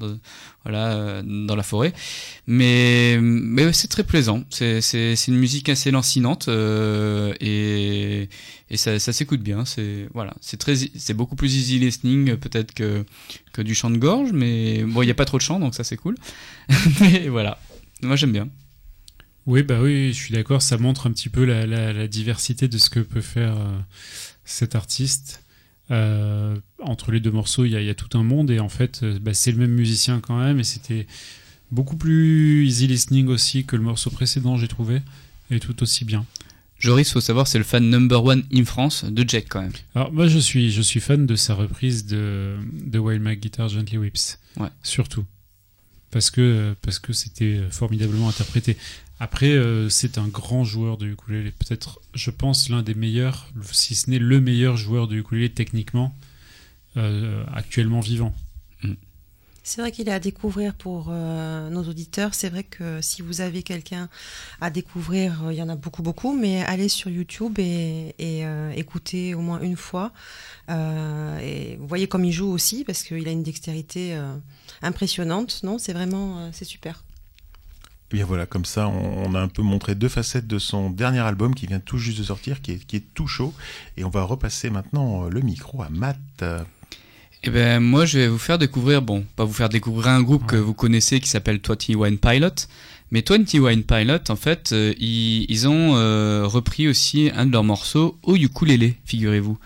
[0.64, 1.92] voilà dans la forêt.
[2.46, 4.44] Mais, mais c'est très plaisant.
[4.48, 8.30] C'est, c'est, c'est une musique assez lancinante et,
[8.70, 9.66] et ça, s'écoute bien.
[9.66, 13.04] C'est voilà, c'est très, c'est beaucoup plus easy listening peut-être que
[13.52, 15.74] que du chant de gorge, mais bon, il n'y a pas trop de chant donc
[15.74, 16.16] ça c'est cool.
[17.00, 17.58] mais voilà,
[18.00, 18.48] moi j'aime bien.
[19.46, 20.62] Oui, bah oui, je suis d'accord.
[20.62, 23.78] Ça montre un petit peu la, la- la diversité de ce que peut faire euh,
[24.44, 25.42] cet artiste.
[25.90, 28.58] Euh, entre les deux morceaux, il y, a- il y a tout un monde et
[28.58, 31.06] en fait, euh, bah, c'est le même musicien quand même et c'était
[31.70, 35.02] beaucoup plus easy listening aussi que le morceau précédent, j'ai trouvé,
[35.50, 36.24] et tout aussi bien.
[36.78, 39.72] Joris, faut savoir, c'est le fan number one in France de Jack quand même.
[39.94, 43.68] Alors moi, je suis, je suis fan de sa reprise de, de Wild Mac Guitar
[43.68, 44.68] Gently Whips, Ouais.
[44.82, 45.24] surtout
[46.10, 48.76] parce que parce que c'était formidablement interprété.
[49.20, 53.94] Après, euh, c'est un grand joueur de ukulélé, peut-être, je pense, l'un des meilleurs, si
[53.94, 56.14] ce n'est le meilleur joueur de ukulélé techniquement
[56.96, 58.34] euh, actuellement vivant.
[59.66, 62.34] C'est vrai qu'il est à découvrir pour euh, nos auditeurs.
[62.34, 64.10] C'est vrai que si vous avez quelqu'un
[64.60, 68.44] à découvrir, euh, il y en a beaucoup, beaucoup, mais allez sur YouTube et, et,
[68.44, 70.12] euh, écoutez au moins une fois.
[70.68, 74.36] Euh, et vous voyez comme il joue aussi, parce qu'il a une dextérité euh,
[74.82, 75.60] impressionnante.
[75.62, 77.03] Non, c'est vraiment, euh, c'est super.
[78.12, 80.90] Et bien voilà, comme ça, on, on a un peu montré deux facettes de son
[80.90, 83.52] dernier album qui vient tout juste de sortir, qui est, qui est tout chaud.
[83.96, 86.44] Et on va repasser maintenant euh, le micro à Matt.
[87.46, 90.46] Eh ben moi je vais vous faire découvrir, bon, pas vous faire découvrir un groupe
[90.46, 92.48] que vous connaissez qui s'appelle 21 Pilot,
[93.10, 97.62] mais 21 Pilot en fait, euh, ils, ils ont euh, repris aussi un de leurs
[97.62, 99.58] morceaux au ukulélé, figurez-vous.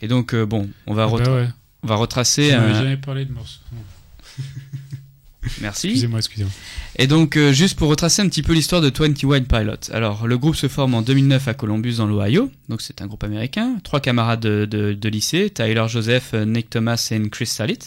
[0.00, 1.48] Et donc euh, bon, on va, Ah bah ouais.
[1.82, 2.72] on va retracer un...
[2.72, 3.58] jamais parlé de morceau.
[5.60, 5.88] Merci.
[5.88, 6.52] Excusez-moi, excusez-moi.
[6.96, 9.90] Et donc, euh, juste pour retracer un petit peu l'histoire de 21 Pilot.
[9.92, 12.50] Alors, le groupe se forme en 2009 à Columbus, dans l'Ohio.
[12.68, 13.76] Donc, c'est un groupe américain.
[13.84, 17.78] Trois camarades de, de- de lycée, Tyler Joseph, euh, Nick Thomas et Chris Salit.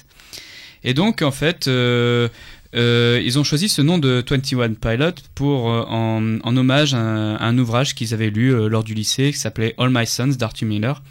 [0.83, 2.27] Et donc, en fait, euh,
[2.75, 6.99] euh, ils ont choisi ce nom de 21 Pilot pour, euh, en, en hommage à
[6.99, 10.05] un, à un ouvrage qu'ils avaient lu euh, lors du lycée qui s'appelait All My
[10.05, 11.01] Sons d'Arthur Miller,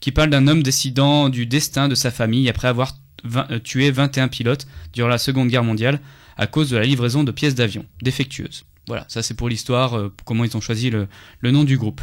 [0.00, 3.90] qui parle d'un homme décidant du destin de sa famille après avoir vingt- euh, tué
[3.90, 6.00] 21 pilotes durant la Seconde Guerre mondiale
[6.36, 8.64] à cause de la livraison de pièces d'avion défectueuses.
[8.86, 11.08] Voilà, ça c'est pour l'histoire, euh, comment ils ont choisi le,
[11.40, 12.00] le nom du groupe.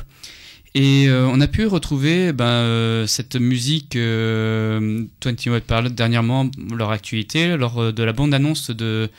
[0.76, 7.55] Et euh, on a pu retrouver ben, cette musique euh, 21 Pilot dernièrement, leur actualité,
[7.57, 9.09] lors de la bande-annonce de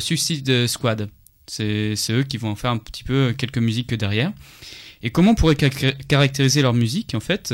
[0.00, 1.08] Suicide Squad.
[1.46, 4.32] C'est eux qui vont en faire un petit peu quelques musiques derrière.
[5.02, 7.52] Et comment on pourrait ca- caractériser leur musique en fait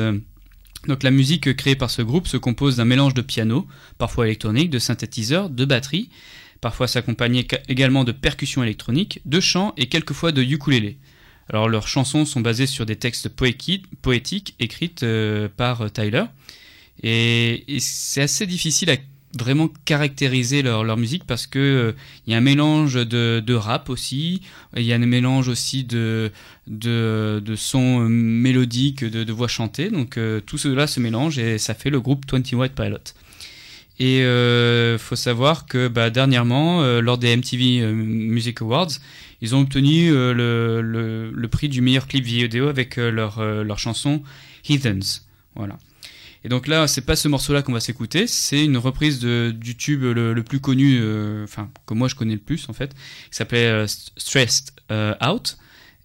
[0.87, 3.66] donc la musique créée par ce groupe se compose d'un mélange de piano,
[3.99, 6.09] parfois électronique, de synthétiseurs, de batterie,
[6.61, 10.99] parfois s'accompagner ca- également de percussions électroniques, de chants et quelquefois de ukulélé.
[11.49, 16.24] Alors leurs chansons sont basées sur des textes poétiques écrites euh, par euh, Tyler.
[17.03, 18.97] Et c'est assez difficile à
[19.39, 21.93] vraiment caractériser leur, leur musique parce que euh,
[22.26, 24.43] il y a un mélange de, de rap aussi,
[24.76, 26.33] il y a un mélange aussi de,
[26.66, 29.91] de, de sons euh, mélodiques, de, voix chantées.
[29.91, 32.99] Donc euh, tout cela se mélange et ça fait le groupe 20 White Pilot.
[34.01, 38.89] Et euh, faut savoir que bah, dernièrement, euh, lors des MTV euh, Music Awards,
[39.43, 43.39] ils ont obtenu euh, le, le, le prix du meilleur clip vidéo avec euh, leur,
[43.39, 44.22] euh, leur chanson
[44.68, 45.26] Heathens.
[45.55, 45.78] Voilà.
[46.45, 49.76] Et donc là, c'est pas ce morceau-là qu'on va s'écouter, c'est une reprise de, du
[49.76, 53.36] tube le, plus connu, euh, enfin que moi je connais le plus en fait, qui
[53.36, 55.59] s'appelait euh, Stressed euh, Out.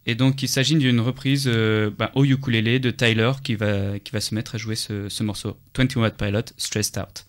[0.05, 1.49] Et donc il s'agit d'une reprise
[1.97, 5.23] bah, au ukulélé de Tyler qui va, qui va se mettre à jouer ce, ce
[5.23, 5.57] morceau.
[5.75, 7.25] 21 Watt Pilot, Stressed Out.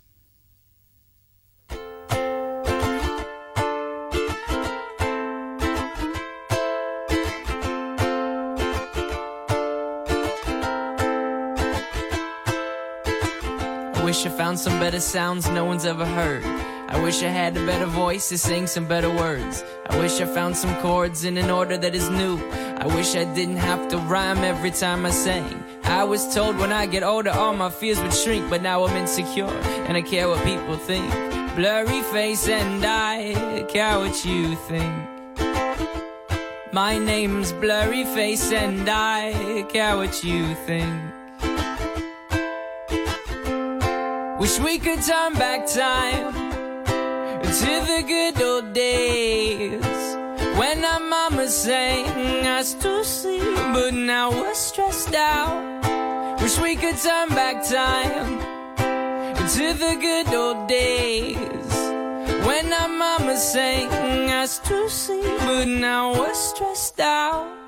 [14.16, 16.42] Wish I found some better sounds no one's ever heard.
[16.88, 19.62] I wish I had a better voice to sing some better words.
[19.90, 22.38] I wish I found some chords in an order that is new.
[22.78, 25.62] I wish I didn't have to rhyme every time I sang.
[25.84, 28.96] I was told when I get older all my fears would shrink, but now I'm
[28.96, 29.52] insecure
[29.86, 31.12] and I care what people think.
[31.54, 34.94] Blurry face and I care what you think.
[36.72, 41.15] My name's Blurry Face and I care what you think.
[44.38, 46.34] Wish we could turn back time
[46.84, 49.82] to the good old days
[50.58, 56.40] when our mama sang us to sleep, but now we're stressed out.
[56.42, 58.38] Wish we could turn back time
[59.56, 61.72] to the good old days
[62.46, 67.65] when our mama sang us to sleep, but now we're stressed out.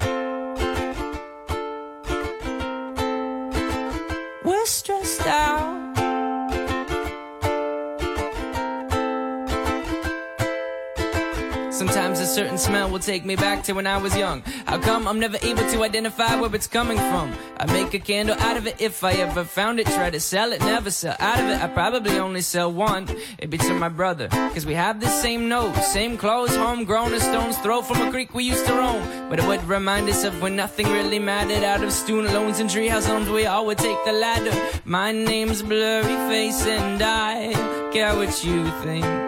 [12.29, 14.43] Certain smell will take me back to when I was young.
[14.66, 17.35] How come I'm never able to identify where it's coming from?
[17.57, 19.87] I make a candle out of it if I ever found it.
[19.87, 21.61] Try to sell it, never sell out of it.
[21.61, 23.09] I probably only sell one.
[23.39, 24.29] It'd be to my brother.
[24.29, 28.35] Cause we have the same nose, same clothes, homegrown a stone's throw from a creek
[28.35, 29.29] we used to roam.
[29.31, 31.64] But it would remind us of when nothing really mattered.
[31.64, 34.55] Out of student loans and treehouse homes, we all would take the ladder.
[34.85, 37.53] My name's Blurry Face and I
[37.93, 39.28] care what you think.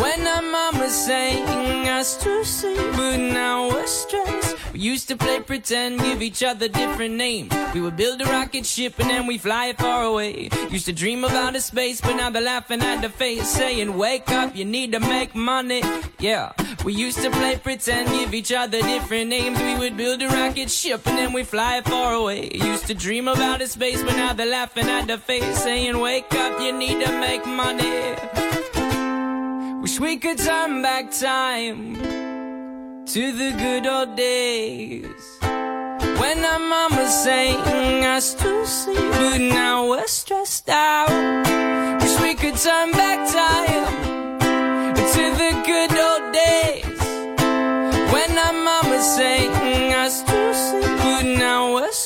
[0.00, 4.56] when our mama sang us to sleep, but now we're stressed.
[4.72, 7.52] We used to play pretend, give each other different names.
[7.72, 10.50] We would build a rocket ship and then we fly it far away.
[10.70, 14.28] Used to dream of outer space, but now they're laughing at the face, saying, Wake
[14.30, 15.82] up, you need to make money.
[16.18, 16.52] Yeah,
[16.84, 19.58] we used to play pretend, give each other different names.
[19.60, 22.50] We would build a rocket ship and then we fly it far away.
[22.52, 26.32] Used to dream of outer space, but now they're laughing at the face, saying, Wake
[26.34, 28.55] up, you need to make money.
[29.86, 31.94] Wish we could turn back time
[33.06, 35.38] to the good old days
[36.20, 41.08] when our mama sang us to sleep, but now we're stressed out.
[42.02, 44.38] Wish we could turn back time
[45.14, 47.00] to the good old days
[48.12, 52.05] when our mama sang us to sleep, but now we're.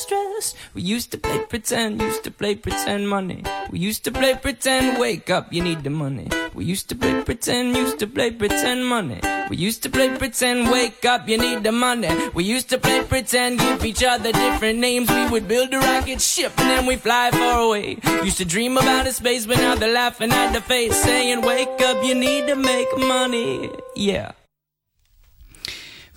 [0.73, 3.43] We used to play pretend, used to play pretend money.
[3.71, 6.29] We used to play pretend, wake up, you need the money.
[6.53, 9.19] We used to play pretend, used to play pretend money.
[9.49, 12.07] We used to play pretend, wake up, you need the money.
[12.33, 15.09] We used to play pretend, give each other different names.
[15.09, 17.99] We would build a rocket ship and then we fly far away.
[18.23, 21.81] Used to dream about a space, but now they're laughing at the face, saying, Wake
[21.81, 23.69] up, you need to make money.
[23.95, 24.31] Yeah.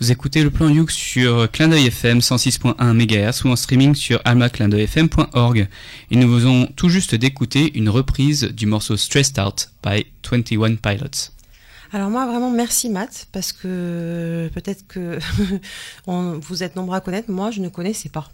[0.05, 4.21] Vous écoutez le plan Youk sur Clin d'œil FM 106.1 MHz ou en streaming sur
[4.27, 5.67] almaclindeuilfm.org.
[6.11, 11.31] Et nous venons tout juste d'écouter une reprise du morceau Stressed Out by 21 Pilots.
[11.91, 15.19] Alors moi vraiment merci Matt parce que peut-être que
[16.07, 18.29] vous êtes nombreux à connaître, moi je ne connaissais pas.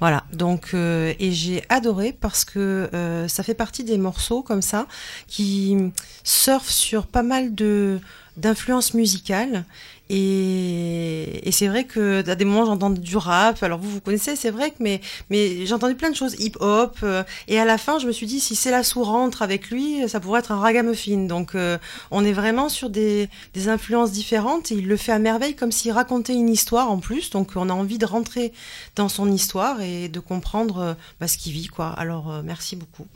[0.00, 4.62] Voilà, donc euh, et j'ai adoré parce que euh, ça fait partie des morceaux comme
[4.62, 4.88] ça
[5.28, 5.76] qui
[6.24, 8.00] surfent sur pas mal de
[8.36, 9.64] d'influences musicales
[10.10, 13.62] et, c'est vrai que à des moments j'entends du rap.
[13.62, 16.52] Alors vous vous connaissez, c'est vrai que mais mais j'ai entendu plein de choses hip
[16.60, 19.40] hop euh, et à la fin je me suis dit si c'est la sous rentre
[19.40, 21.26] avec lui, ça pourrait être un ragamuffin.
[21.26, 21.78] Donc euh,
[22.10, 25.72] on est vraiment sur des, des influences différentes et il le fait à merveille comme
[25.72, 27.30] s'il racontait une histoire en plus.
[27.30, 28.52] Donc on a envie de rentrer
[28.96, 31.88] dans son histoire et de comprendre euh, bah, ce qu'il vit quoi.
[31.88, 33.06] Alors merci beaucoup.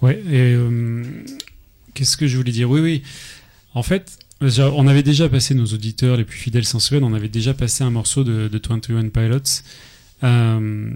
[0.00, 0.20] Ouais,
[1.94, 2.68] qu'est-ce que je voulais dire?
[2.68, 3.02] Oui, oui.
[3.74, 7.28] En fait, on avait déjà passé, nos auditeurs les plus fidèles s'en souviennent, on avait
[7.28, 9.62] déjà passé un morceau de, de 21 Pilots
[10.24, 10.90] euh,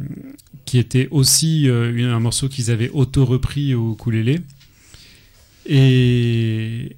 [0.65, 4.41] qui était aussi euh, un morceau qu'ils avaient auto-repris au ukulélé.
[5.67, 6.97] Et,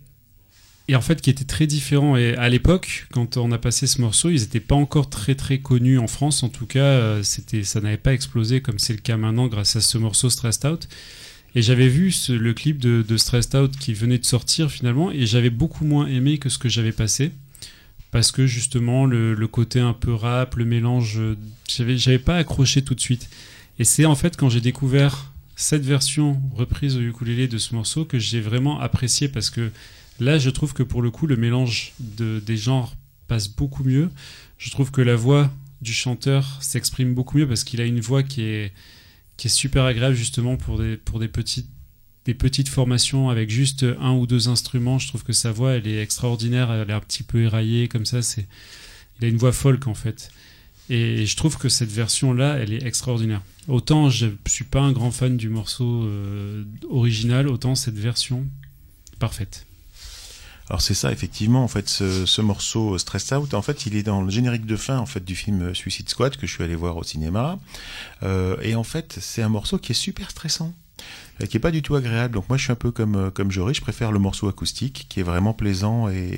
[0.88, 2.16] et en fait, qui était très différent.
[2.16, 5.58] Et à l'époque, quand on a passé ce morceau, ils n'étaient pas encore très très
[5.58, 6.42] connus en France.
[6.42, 9.76] En tout cas, euh, c'était, ça n'avait pas explosé comme c'est le cas maintenant grâce
[9.76, 10.88] à ce morceau Stressed Out.
[11.58, 15.50] Et j'avais vu le clip de, Stressed Out qui venait de sortir finalement, et j'avais
[15.50, 17.32] beaucoup moins aimé que ce que j'avais passé.
[18.12, 21.36] Parce que justement, le, côté un peu rap, le mélange, euh,
[21.66, 23.28] j'avais, pas accroché tout de suite.
[23.80, 28.04] Et c'est en fait quand j'ai découvert cette version reprise au ukulélé de ce morceau
[28.04, 29.72] que j'ai vraiment apprécié parce que
[30.20, 32.94] là, je trouve que pour le coup, le mélange de, des genres
[33.26, 34.10] passe beaucoup mieux.
[34.58, 35.50] Je trouve que la voix
[35.82, 38.72] du chanteur s'exprime beaucoup mieux parce qu'il a une voix qui est,
[39.38, 41.70] qui est super agréable justement pour des, pour des petites
[42.26, 44.98] des petites formations avec juste un ou deux instruments.
[44.98, 46.70] Je trouve que sa voix, elle est extraordinaire.
[46.70, 48.20] Elle est un petit peu éraillée comme ça.
[48.20, 48.46] C'est,
[49.18, 50.30] il a une voix folk en fait.
[50.90, 53.40] Et je trouve que cette version-là, elle est extraordinaire.
[53.66, 58.46] Autant je suis pas un grand fan du morceau euh, original, autant cette version
[59.18, 59.66] parfaite.
[60.68, 63.96] Alors c'est ça effectivement en fait ce, ce morceau euh, Stressed Out en fait il
[63.96, 66.52] est dans le générique de fin en fait du film euh, Suicide Squad que je
[66.52, 67.58] suis allé voir au cinéma.
[68.22, 70.74] Euh, et en fait c'est un morceau qui est super stressant
[71.46, 72.34] qui est pas du tout agréable.
[72.34, 75.06] Donc moi je suis un peu comme euh, comme Jory je préfère le morceau acoustique
[75.08, 76.36] qui est vraiment plaisant et,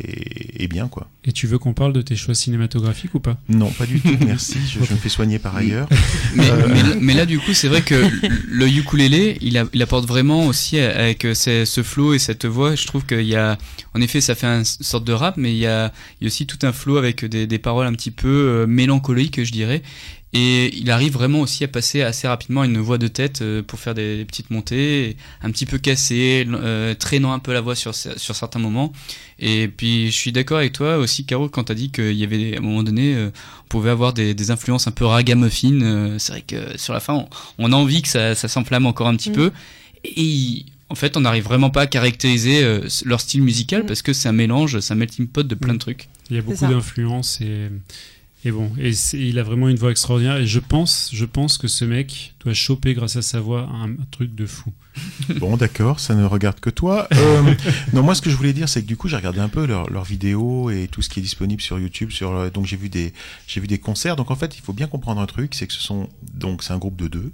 [0.63, 1.09] et bien quoi.
[1.25, 3.39] Et tu veux qu'on parle de tes choix cinématographiques ou pas?
[3.49, 5.89] Non pas du tout merci je, je me fais soigner par ailleurs.
[6.35, 7.95] Mais, Euh, mais là- mais là, du coup, c'est vrai que
[8.49, 12.45] le ukulélé, il, a- il apporte vraiment aussi avec euh, ce, ce flow et cette
[12.47, 12.75] voix.
[12.75, 13.59] Je trouve qu'il y a,
[13.95, 16.29] en effet, ça fait une sorte de rap, mais il y a, il y a
[16.29, 19.83] aussi tout un flow avec des, des paroles un petit peu mélancoliques, je dirais.
[20.33, 23.63] Et il arrive vraiment aussi à passer assez rapidement à une voix de tête euh,
[23.65, 27.75] pour faire des, petites montées, un petit peu cassé, euh, traînant un peu la voix
[27.75, 28.93] sur, sur certains moments.
[29.41, 32.55] Et puis je suis d'accord avec toi aussi, Caro, quand t'as dit qu'il y avait
[32.55, 33.31] à un moment donné, euh,
[33.65, 36.17] on pouvait avoir des, des influences un peu ragamuffin.
[36.19, 37.29] c'est vrai que sur la fin, on,
[37.59, 39.35] on a envie que ça, ça s'enflamme encore un petit Mm.
[39.35, 39.51] peu.
[40.05, 43.87] Et en fait, on n'arrive vraiment pas à caractériser leur style musical Mm.
[43.87, 46.09] parce que c'est un mélange, c'est un melting pot de plein de trucs.
[46.31, 47.69] Il y a beaucoup d'influences et,
[48.45, 50.37] et bon, et il a vraiment une voix extraordinaire.
[50.37, 53.91] Et je pense, je pense que ce mec doit choper grâce à sa voix un,
[53.91, 54.73] un truc de fou.
[55.39, 57.09] Bon, d'accord, ça ne regarde que toi.
[57.21, 57.55] Euh,
[57.93, 59.67] non, moi, ce que je voulais dire, c'est que du coup, j'ai regardé un peu
[59.67, 62.11] leurs leurs vidéos et tout ce qui est disponible sur YouTube.
[62.11, 63.13] Sur, euh, donc, j'ai vu des,
[63.47, 64.17] j'ai vu des concerts.
[64.17, 66.73] Donc, en fait, il faut bien comprendre un truc, c'est que ce sont, donc, c'est
[66.73, 67.33] un groupe de deux.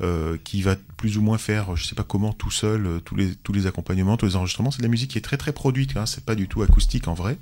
[0.00, 3.16] Euh, qui va plus ou moins faire, je sais pas comment, tout seul, euh, tous
[3.52, 4.70] les, accompagnements, tous les enregistrements.
[4.70, 5.96] C'est de la musique qui est très très produite.
[5.96, 7.38] Hein, c'est pas du tout acoustique en vrai.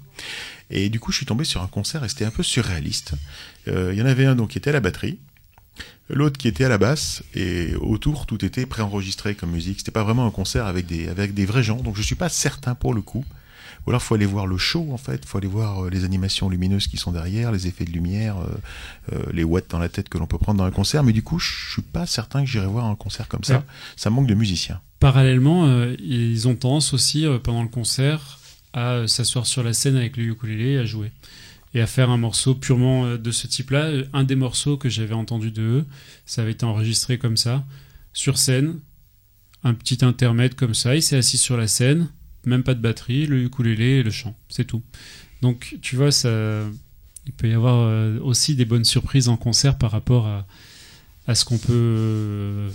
[0.71, 3.13] Et du coup, je suis tombé sur un concert et c'était un peu surréaliste.
[3.69, 5.19] Euh, Il y en avait un donc qui était à la batterie
[6.11, 9.81] l'autre qui était à la basse et autour tout était préenregistré comme musique.
[9.81, 12.31] C'était pas vraiment un concert avec des avec des vrais gens, donc je suis pas
[12.31, 13.25] certain pour le coup.
[13.89, 16.51] Ou alors faut aller voir le show en fait, faut aller voir euh, les animations
[16.51, 20.11] lumineuses qui sont derrière, les effets de lumière, euh, euh, les watts dans la tête
[20.11, 21.03] que l'on peut prendre dans un concert.
[21.03, 23.55] Mais du coup, je suis pas certain que j'irai voir un concert comme ça.
[23.55, 23.65] Ouais.
[23.97, 24.79] Ça manque de musiciens.
[25.01, 28.39] Parallèlement, euh, ils ont tendance aussi euh, pendant le concert
[28.75, 31.11] à s'asseoir sur la scène avec le ukulélé et à jouer
[31.73, 33.91] et à faire un morceau purement de ce type-là.
[34.13, 35.87] Un des morceaux que j'avais entendu de eux,
[36.27, 37.65] ça avait été enregistré comme ça
[38.13, 38.81] sur scène,
[39.65, 40.95] un petit intermède comme ça.
[40.95, 42.09] Il s'est assis sur la scène,
[42.47, 44.83] même pas de batterie, le ukulélé et le chant, c'est tout.
[45.43, 46.29] Donc tu vois, ça,
[47.27, 50.47] il peut y avoir euh, aussi des bonnes surprises en concert par rapport à,
[51.27, 52.71] à ce qu'on peut, euh,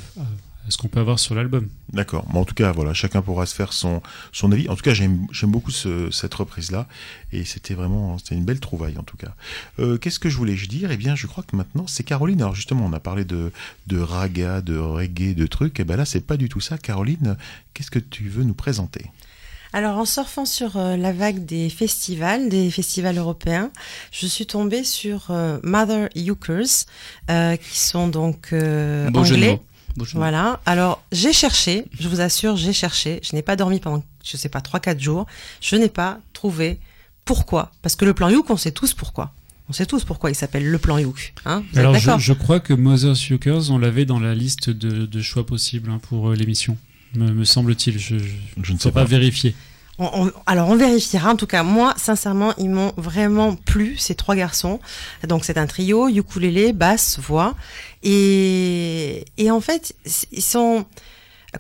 [0.69, 1.67] ce qu'on peut avoir sur l'album.
[1.91, 2.25] D'accord.
[2.31, 4.69] Mais en tout cas, voilà, chacun pourra se faire son, son avis.
[4.69, 6.87] En tout cas, j'aime, beaucoup ce- cette reprise-là.
[7.33, 9.35] Et c'était vraiment, c'était une belle trouvaille, en tout cas.
[9.79, 10.91] Euh, qu'est-ce que je voulais je dire?
[10.91, 12.41] Eh bien, je crois que maintenant, c'est Caroline.
[12.41, 13.51] Alors, justement, on a parlé de,
[13.87, 15.79] de raga, de reggae, de trucs.
[15.79, 16.77] Et ben là, c'est pas du tout ça.
[16.77, 17.35] Caroline,
[17.73, 19.11] qu'est-ce que tu veux nous présenter?
[19.73, 23.71] Alors, en surfant sur euh, la vague des festivals, des festivals européens,
[24.11, 26.85] je suis tombée sur euh, Mother Ukers,
[27.31, 29.59] euh, qui sont donc euh, de anglais.
[30.13, 30.59] Voilà.
[30.65, 33.19] Alors, j'ai cherché, je vous assure, j'ai cherché.
[33.23, 35.25] Je n'ai pas dormi pendant, je sais pas, 3-4 jours.
[35.59, 36.79] Je n'ai pas trouvé
[37.25, 37.71] pourquoi.
[37.81, 39.33] Parce que le plan Youk, on sait tous pourquoi.
[39.69, 41.33] On sait tous pourquoi il s'appelle le plan Youk.
[41.45, 45.45] Hein Alors, je, crois que Mother's Ukers, on l'avait dans la liste de, de choix
[45.45, 46.77] possibles hein, pour euh, l'émission,
[47.15, 47.97] me, me semble-t-il.
[47.99, 48.19] Je ne
[48.63, 49.05] Je ne sais pas pas.
[49.05, 49.55] vérifier.
[49.99, 51.31] On- on- alors on vérifiera.
[51.31, 54.79] En tout cas, moi, sincèrement, ils m'ont vraiment plu ces trois garçons.
[55.27, 57.53] Donc c'est un trio, ukulélé, basse, voix,
[58.01, 59.95] et et en fait
[60.31, 60.85] ils sont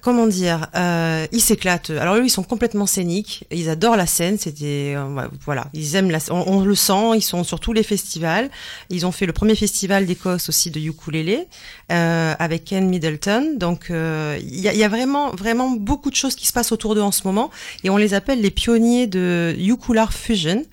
[0.01, 1.89] comment dire, euh, ils s'éclatent.
[1.89, 3.45] Alors eux, ils sont complètement scéniques.
[3.51, 4.37] Ils adorent la scène.
[4.37, 6.19] C'était euh, voilà, ils aiment la.
[6.29, 7.15] On, le sent.
[7.15, 8.49] Ils sont sur tous les festivals.
[8.89, 11.47] Ils ont fait le premier festival d'Écosse aussi de ukulélé
[11.91, 13.55] euh, avec Ken Middleton.
[13.57, 16.71] Donc euh, il y, a, y a vraiment vraiment beaucoup de choses qui se passent
[16.71, 17.51] autour d'eux en ce moment
[17.83, 20.63] et on les appelle les pionniers de Ukular Fusion.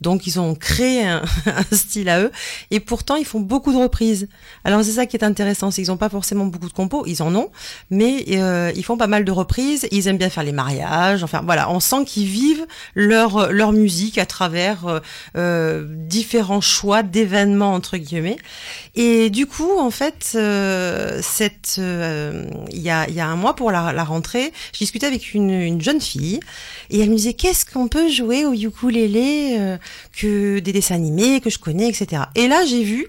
[0.00, 2.30] Donc ils ont créé un, un style à eux
[2.70, 4.28] et pourtant ils font beaucoup de reprises.
[4.64, 7.22] Alors c'est ça qui est intéressant, c'est qu'ils n'ont pas forcément beaucoup de compos, ils
[7.22, 7.50] en ont,
[7.90, 9.86] mais euh, ils font pas mal de reprises.
[9.90, 11.22] Ils aiment bien faire les mariages.
[11.22, 15.00] Enfin voilà, on sent qu'ils vivent leur leur musique à travers euh,
[15.36, 18.36] euh, différents choix d'événements entre guillemets.
[18.94, 23.36] Et du coup en fait euh, cette euh, il y a il y a un
[23.36, 26.40] mois pour la, la rentrée, je discutais avec une, une jeune fille
[26.90, 29.76] et elle me disait qu'est-ce qu'on peut jouer au ukulélé euh,
[30.16, 32.22] que des dessins animés que je connais, etc.
[32.34, 33.08] Et là, j'ai vu,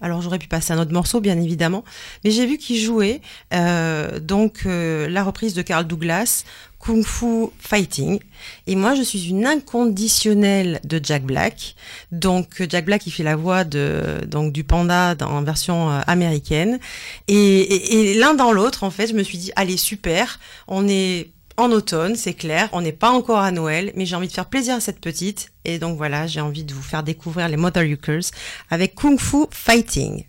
[0.00, 1.84] alors j'aurais pu passer un autre morceau, bien évidemment,
[2.24, 3.20] mais j'ai vu qu'il jouait
[3.54, 6.44] euh, donc euh, la reprise de Carl Douglas,
[6.78, 8.20] Kung Fu Fighting.
[8.68, 11.74] Et moi, je suis une inconditionnelle de Jack Black.
[12.12, 16.78] Donc Jack Black, il fait la voix de donc du panda en version euh, américaine.
[17.26, 20.38] Et, et l'un dans l'autre, en fait, je me suis dit allez super,
[20.68, 22.68] on est en automne, c'est clair.
[22.72, 25.50] On n'est pas encore à Noël, mais j'ai envie de faire plaisir à cette petite.
[25.64, 28.30] Et donc voilà, j'ai envie de vous faire découvrir les Mother Ukers
[28.70, 30.24] avec Kung Fu Fighting.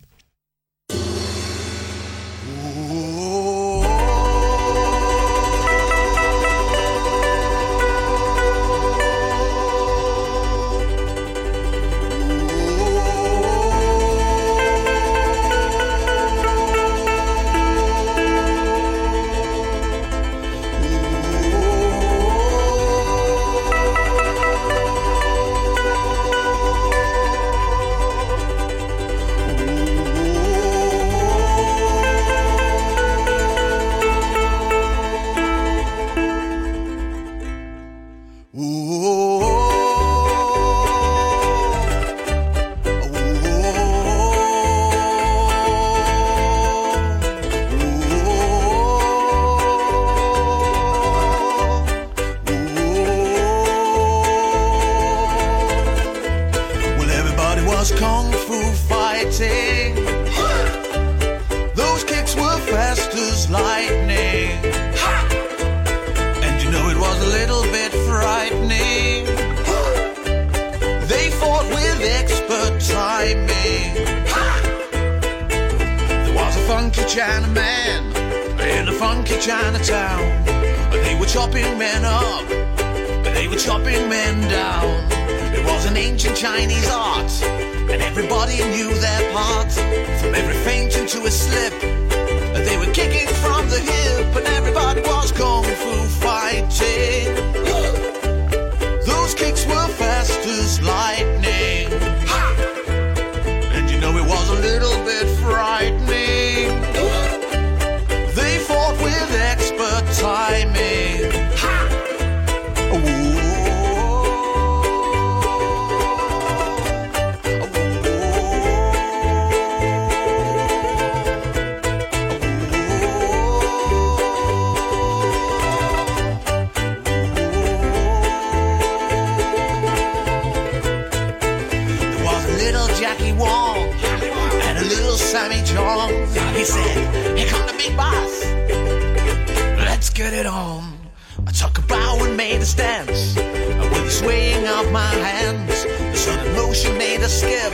[146.36, 147.72] The motion made us skip.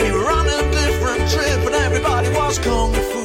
[0.00, 3.19] We were on a different trip, and everybody was kung fu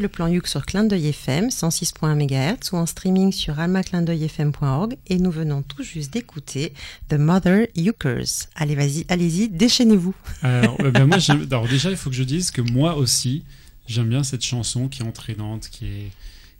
[0.00, 5.16] Le plan Youk sur Clin d'œil FM 106.1 MHz ou en streaming sur almaclindeuilfm.org et
[5.18, 6.74] nous venons tout juste d'écouter
[7.08, 8.48] The Mother Ukers.
[8.56, 10.14] Allez, vas-y, allez-y, déchaînez-vous.
[10.42, 11.16] Alors, euh, ben, moi,
[11.50, 13.44] alors déjà, il faut que je dise que moi aussi,
[13.86, 16.10] j'aime bien cette chanson qui est entraînante, qui est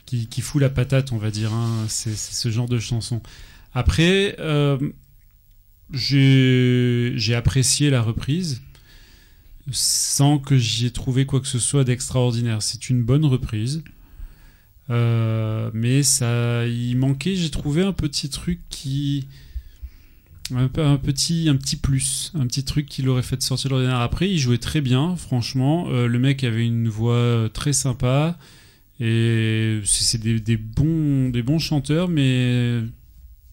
[0.07, 1.53] qui, qui fout la patate, on va dire.
[1.53, 1.85] hein.
[1.89, 3.21] C'est ce genre de chanson.
[3.75, 4.79] Après, euh,
[5.93, 8.63] j'ai apprécié la reprise
[9.71, 12.63] sans que j'y ai trouvé quoi que ce soit d'extraordinaire.
[12.63, 13.83] C'est une bonne reprise.
[14.91, 19.27] Euh, mais ça, il manquait, j'ai trouvé un petit truc qui,
[20.55, 24.01] un, petit, un petit plus, un petit truc qui l'aurait fait sortir de l'ordinaire.
[24.01, 25.87] Après, il jouait très bien, franchement.
[25.89, 28.39] Euh, le mec avait une voix euh, très sympa
[29.01, 32.81] et c'est des bons, des bons chanteurs, mais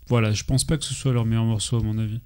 [0.07, 2.22] voilà, je pense pas que ce soit leur meilleur morceau à mon avis.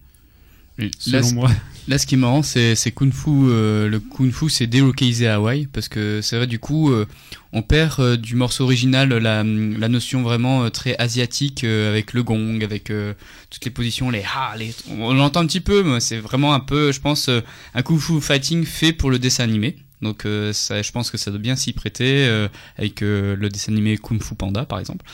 [0.86, 1.50] Là, selon c- moi.
[1.88, 3.30] Là, ce qui est marrant, c'est c'est Kung Fu.
[3.30, 7.06] euh, le Kung Fu, c'est délocalisé à Hawaï parce que c'est vrai, du coup, euh,
[7.54, 12.12] on perd euh, du morceau original la, la notion vraiment euh, très asiatique euh, avec
[12.14, 13.14] le gong, avec euh,
[13.50, 14.76] toutes les positions, les ha, les.
[15.00, 17.40] On l'entend un petit peu, mais c'est vraiment un peu, je pense, euh,
[17.74, 19.78] un Kung Fu fighting fait pour le dessin animé.
[20.02, 23.48] Donc, euh, ça, je pense que ça doit bien s'y prêter euh, avec euh, le
[23.50, 25.06] dessin animé Kung Fu Panda, par exemple.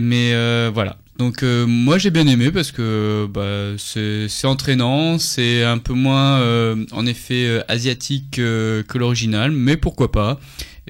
[0.00, 0.96] Mais euh, voilà.
[1.18, 6.40] Donc euh, moi j'ai bien aimé parce que bah, c'est entraînant, c'est un peu moins
[6.40, 10.38] euh, en effet asiatique que l'original, mais pourquoi pas.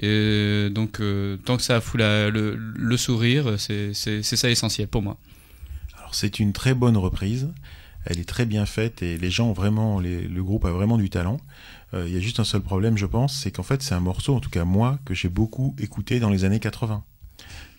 [0.01, 1.01] Donc
[1.45, 5.17] tant que ça fout le, sourire, c'est ça l'essentiel pour moi.
[5.97, 7.49] Alors c'est une très bonne reprise.
[8.05, 11.09] Elle est très bien faite et les gens ont vraiment, le groupe a vraiment du
[11.09, 11.39] talent.
[11.93, 14.35] Il y a juste un seul problème, je pense, c'est qu'en fait c'est un morceau,
[14.35, 17.03] en tout cas moi, que j'ai beaucoup écouté dans les années 80.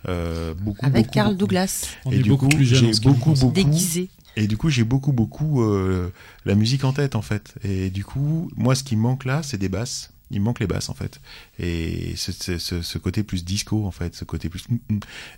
[0.08, 1.38] Euh, beaucoup, Avec beaucoup, Carl beaucoup.
[1.38, 1.86] Douglas.
[2.04, 4.08] On Et est du beaucoup coup, plus beaucoup, beaucoup, Déguisé.
[4.36, 6.10] et du coup, j'ai beaucoup, beaucoup euh,
[6.44, 7.54] la musique en tête, en fait.
[7.64, 10.10] Et du coup, moi, ce qui me manque là, c'est des basses.
[10.30, 11.20] Il me manque les basses, en fait.
[11.62, 14.64] Et ce, ce- ce- ce côté plus disco, en fait, ce côté plus...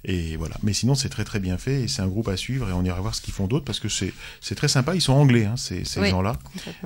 [0.05, 0.55] Et voilà.
[0.63, 1.83] Mais sinon, c'est très, très bien fait.
[1.83, 2.69] Et c'est un groupe à suivre.
[2.69, 4.95] Et on ira voir ce qu'ils font d'autres, parce que c'est c'est très sympa.
[4.95, 6.39] Ils sont anglais, hein, ces, ces Oui, gens-là.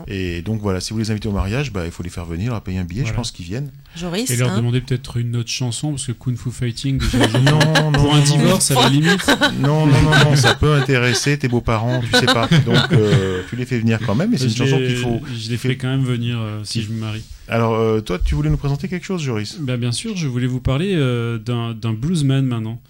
[0.06, 2.52] Et donc, voilà, si vous les invitez au mariage, bah, il faut les faire venir,
[2.52, 3.02] leur payer un billet.
[3.02, 3.12] Voilà.
[3.12, 3.70] Je pense qu'ils viennent.
[3.94, 4.56] Joris, Et leur hein.
[4.58, 8.04] demander peut-être une autre chanson, parce que Kung Fu Fighting, déjà, je- Non, non, pour
[8.04, 8.24] non, un non.
[8.24, 9.26] divorce, à la limite.
[9.60, 12.48] Non, non, non, non, ça peut intéresser tes beaux-parents, tu sais pas.
[12.64, 14.32] Donc, euh, tu les fais venir quand même.
[14.34, 15.20] Et c'est une chanson qu'il faut...
[15.34, 17.22] Je les ferai quand même venir euh, si je me marie.
[17.48, 19.22] Alors, euh, toi, tu voulais nous présenter quelque chose,
[19.60, 22.82] Ben, bien sûr, je voulais vous parler euh, d'un bluesman maintenant.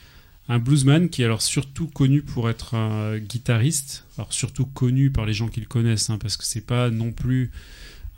[0.48, 4.06] Un bluesman qui est alors surtout connu pour être un guitariste.
[4.16, 7.12] Alors surtout connu par les gens qui le connaissent, hein, parce que c'est pas non
[7.12, 7.50] plus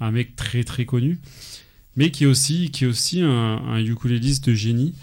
[0.01, 1.19] un mec très très connu,
[1.97, 4.95] mais qui est aussi, qui est aussi un, un ukuléliste de génie.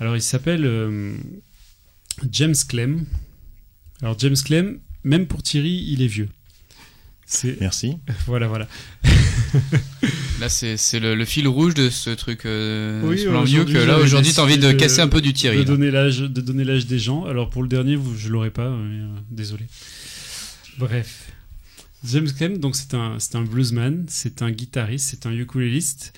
[0.00, 1.14] Alors il s'appelle euh,
[2.32, 3.04] James Clem.
[4.00, 6.28] Alors James Clem, même pour Thierry, il est vieux.
[7.32, 7.96] C'est Merci.
[8.26, 8.66] voilà voilà.
[10.40, 13.70] Là c'est c'est le, le fil rouge de ce truc euh, Oui, sur l'envieux que
[13.70, 15.58] aujourd'hui, là aujourd'hui t'as envie de casser un peu du Thierry.
[15.58, 17.24] De donner l'âge, de donner l'âge des gens.
[17.26, 19.64] Alors pour le dernier, vous, je l'aurais pas, mais, euh, désolé.
[20.76, 21.30] Bref,
[22.04, 26.12] James Clem, donc c'est un, c'est un bluesman, c'est un guitariste, c'est un ukuléliste,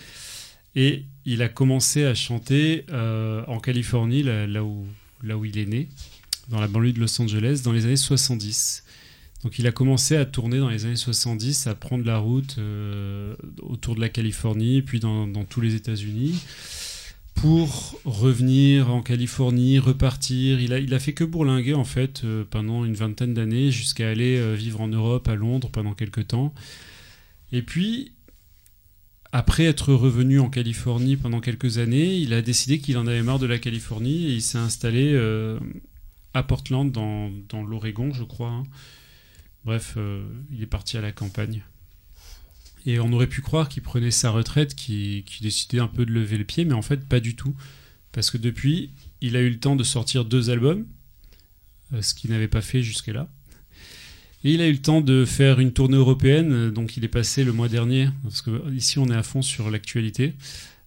[0.77, 4.87] et il a commencé à chanter euh, en Californie, là, là où,
[5.23, 5.89] là où il est né,
[6.49, 8.82] dans la banlieue de Los Angeles, dans les années 70.
[9.43, 13.35] Donc il a commencé à tourner dans les années 70, à prendre la route euh,
[13.61, 16.41] autour de la Californie, puis dans, tous les États-Unis,
[17.35, 20.61] pour revenir en Californie, repartir.
[20.61, 24.55] Il a, fait que bourlinguer en fait euh, pendant une vingtaine d'années, jusqu'à aller euh,
[24.55, 26.55] vivre en Europe, à Londres pendant quelques temps.
[27.51, 28.13] Et puis,
[29.33, 33.41] après être revenu en Californie pendant quelques années, il a décidé qu'il en avait marre
[33.41, 35.19] de la Californie et il s'est installé
[36.33, 38.49] à Portland, dans, dans l'Oregon, je crois.
[38.51, 38.63] hein.
[39.65, 41.63] Bref, euh, il est parti à la campagne.
[42.85, 46.37] Et on aurait pu croire qu'il prenait sa retraite, qu'il décidait un peu de lever
[46.37, 47.55] le pied, mais en fait, pas du tout.
[48.11, 48.91] Parce que depuis,
[49.21, 50.85] il a eu le temps de sortir deux albums,
[51.93, 53.29] euh, ce qu'il n'avait pas fait jusque-là.
[54.45, 57.09] Et il a eu le temps de faire une tournée européenne, euh, donc il est
[57.09, 60.35] passé le mois dernier, parce que ici on est à fond sur l'actualité.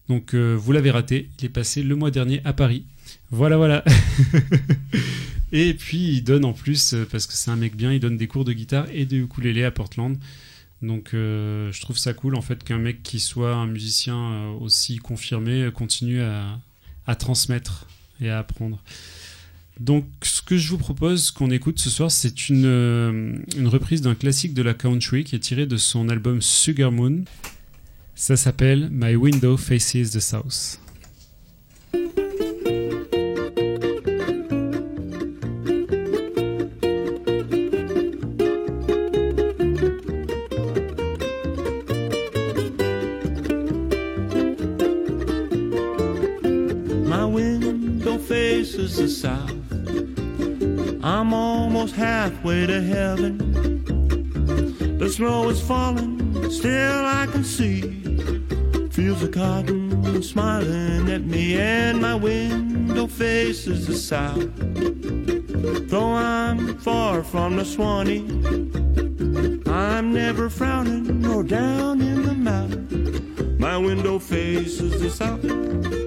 [0.09, 2.85] Donc vous l'avez raté, il est passé le mois dernier à Paris.
[3.31, 3.83] Voilà, voilà.
[5.55, 8.17] et puis il donne en plus, euh, parce que c'est un mec bien, il donne
[8.17, 10.17] des cours de guitare et de ukulélé à Portland.
[10.81, 14.51] Donc euh, je trouve ça cool en fait qu'un mec qui soit un musicien euh,
[14.59, 17.87] aussi confirmé continue à, transmettre
[18.19, 18.83] et à apprendre.
[19.79, 24.53] Donc ce que je vous propose qu'on écoute ce soir, c'est une reprise d'un classique
[24.53, 27.23] de la country qui est tiré de son album Sugar Moon.
[28.13, 30.84] Ça s'appelle My Window Faces the South.
[49.25, 49.71] South.
[51.03, 53.37] I'm almost halfway to heaven.
[54.99, 57.81] The snow is falling, still I can see
[58.91, 64.51] fields of cotton smiling at me, and my window faces the south.
[65.89, 68.25] Though I'm far from the Swanee,
[69.67, 73.59] I'm never frowning nor down in the mouth.
[73.59, 76.04] My window faces the south.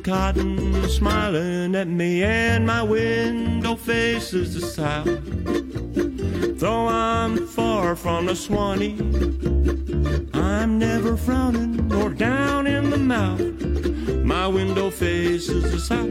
[0.00, 5.06] Cotton smiling at me, and my window faces the south.
[6.58, 8.98] Though I'm far from the Swanee,
[10.34, 13.40] I'm never frowning nor down in the mouth.
[14.24, 16.09] My window faces the south.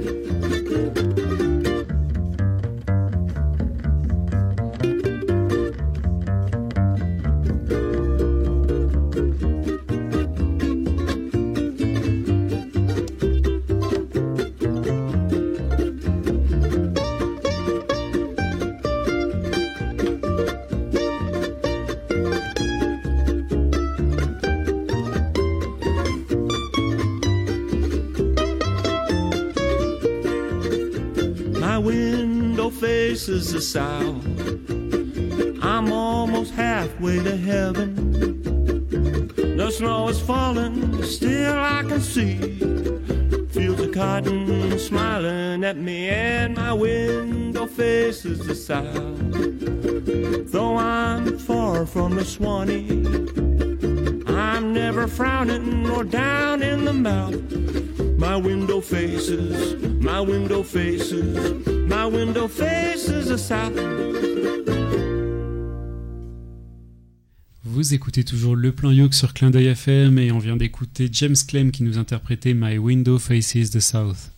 [67.79, 71.37] Vous écoutez toujours le plan Yoke sur Clin d'œil FM et on vient d'écouter James
[71.47, 74.33] Clem qui nous interprétait My Window Faces the South.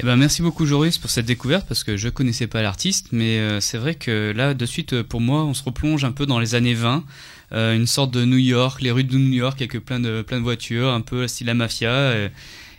[0.00, 3.38] Eh ben merci beaucoup Joris pour cette découverte parce que je connaissais pas l'artiste mais
[3.38, 6.26] euh, c'est vrai que là de suite euh, pour moi on se replonge un peu
[6.26, 7.04] dans les années 20
[7.52, 10.38] euh, une sorte de New York les rues de New York avec plein de plein
[10.38, 12.12] de voitures un peu style la mafia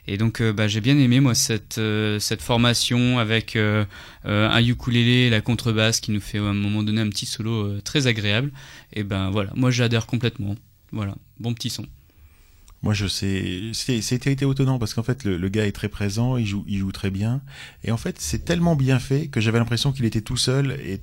[0.07, 3.85] et donc euh, bah, j'ai bien aimé moi cette euh, cette formation avec euh,
[4.25, 8.07] un ukulélé la contrebasse qui nous fait à un moment donné un petit solo très
[8.07, 8.51] agréable.
[8.93, 9.51] Et ben voilà.
[9.55, 10.55] Moi j'adhère complètement.
[10.91, 11.15] Voilà.
[11.39, 11.85] Bon petit son.
[12.83, 16.65] Moi, je sais, c'était étonnant parce qu'en fait, le, gars est très présent, il joue,
[16.67, 17.43] il joue très bien,
[17.83, 20.99] et en fait, c'est tellement bien fait que j'avais l'impression qu'il était tout seul, et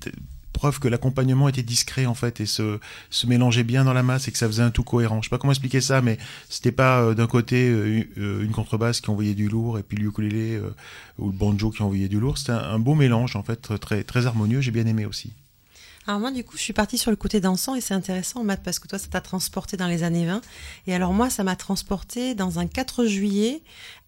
[0.58, 2.80] preuve que l'accompagnement était discret en fait et se,
[3.10, 5.22] se mélangeait bien dans la masse et que ça faisait un tout cohérent.
[5.22, 6.18] Je sais pas comment expliquer ça, mais
[6.48, 9.96] c'était pas euh, d'un côté euh, euh, une contrebasse qui envoyait du lourd et puis
[9.96, 10.60] le ukulélé
[11.18, 12.38] ou le banjo qui envoyait du lourd.
[12.38, 14.60] C'était un, un beau mélange en fait, très très harmonieux.
[14.60, 15.32] J'ai bien aimé aussi.
[16.08, 18.62] Alors moi, du coup, je suis partie sur le côté dansant et c'est intéressant, Matt,
[18.64, 20.40] parce que toi, ça t'a transporté dans les années 20.
[20.86, 23.60] Et alors moi, ça m'a transporté dans un 4 juillet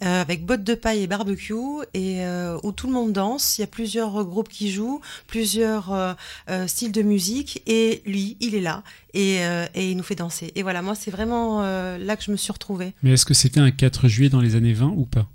[0.02, 1.52] euh, avec bottes de paille et barbecue
[1.92, 3.58] et euh, où tout le monde danse.
[3.58, 6.16] Il y a plusieurs euh, groupes qui jouent, plusieurs
[6.66, 8.82] styles de musique et lui, il est là
[9.12, 9.40] et,
[9.74, 10.52] et il nous fait danser.
[10.54, 12.94] Et voilà, moi, c'est vraiment là que je me suis retrouvée.
[13.02, 15.28] Mais est-ce que c'était un 4 juillet dans les années 20 ou pas?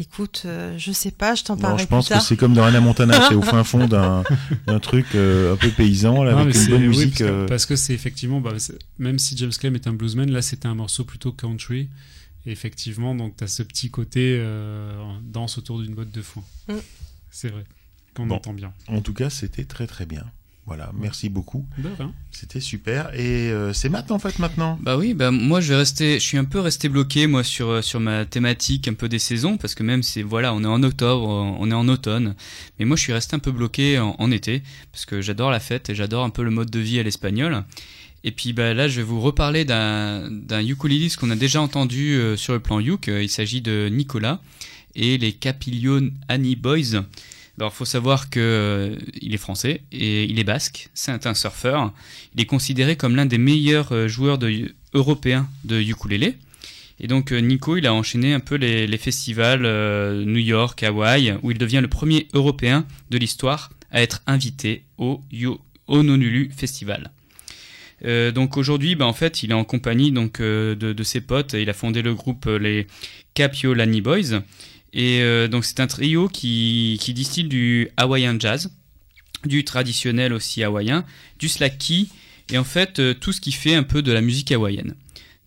[0.00, 2.64] Écoute, euh, je sais pas, je t'en parlerai je pense plus que c'est comme dans
[2.64, 3.86] Anna Montana, c'est au fin fond
[4.66, 7.10] d'un truc euh, un peu paysan là, Non, avec mais une c'est- bonne oui, musique.
[7.10, 8.52] parce que- euh, parce que c'est effectivement, bah,
[8.98, 11.88] même si James Clem est un bluesman, là c'était un morceau plutôt country.
[12.46, 14.90] Et effectivement, donc tu as ce petit côté euh,
[15.22, 16.42] danse autour d'une botte de foin.
[16.68, 16.74] Mm.
[17.30, 17.64] C'est vrai,
[18.16, 18.36] qu'on Bon.
[18.36, 18.72] entend bien.
[18.88, 20.24] En tout cas, c'était très très bien.
[20.70, 21.66] Voilà, merci beaucoup.
[22.30, 23.12] C'était super.
[23.18, 24.78] Et euh, c'est Matt en fait maintenant?
[24.80, 27.68] Bah oui, bah moi je vais rester, je suis un peu resté bloqué moi sur
[27.70, 30.68] euh, sur ma thématique un peu des saisons parce que même si voilà on est
[30.68, 32.36] en octobre, on est en automne,
[32.78, 35.58] mais moi je suis resté un peu bloqué en, en été parce que j'adore la
[35.58, 37.64] fête et j'adore un peu le mode de vie à l'espagnol.
[38.22, 42.12] Et puis bah là je vais vous reparler d'un d'un ukuléliste qu'on a déjà entendu
[42.14, 43.08] euh, sur le plan uk.
[43.08, 44.40] Euh, Il s'agit de Nicolas
[44.94, 45.98] et les Capillo
[46.28, 47.02] Annie Boys.
[47.58, 50.88] Alors, faut savoir que euh, est français et il est basque.
[50.94, 51.92] C'est un surfeur.
[52.34, 54.38] Il est considéré comme l'un des meilleurs euh, joueurs
[54.94, 56.36] européens de ukulélé.
[57.00, 59.62] Et donc, euh, Nico, il a enchaîné un peu les, festivals
[60.24, 65.20] New York, Hawaï, où il devient le premier Européen de l'histoire à être invité au
[65.86, 67.10] Honolulu Festival.
[68.02, 71.52] Donc aujourd'hui, bah, en fait, il est en compagnie donc de, de ses potes.
[71.52, 72.86] Il a fondé le groupe euh, les
[73.34, 74.42] Capiolani Boys.
[74.92, 78.70] Et euh, donc c'est un trio qui, qui distille du hawaïen jazz,
[79.44, 81.04] du traditionnel aussi hawaïen,
[81.38, 82.10] du slacky
[82.52, 84.94] et en fait euh, tout ce qui fait un peu de la musique hawaïenne.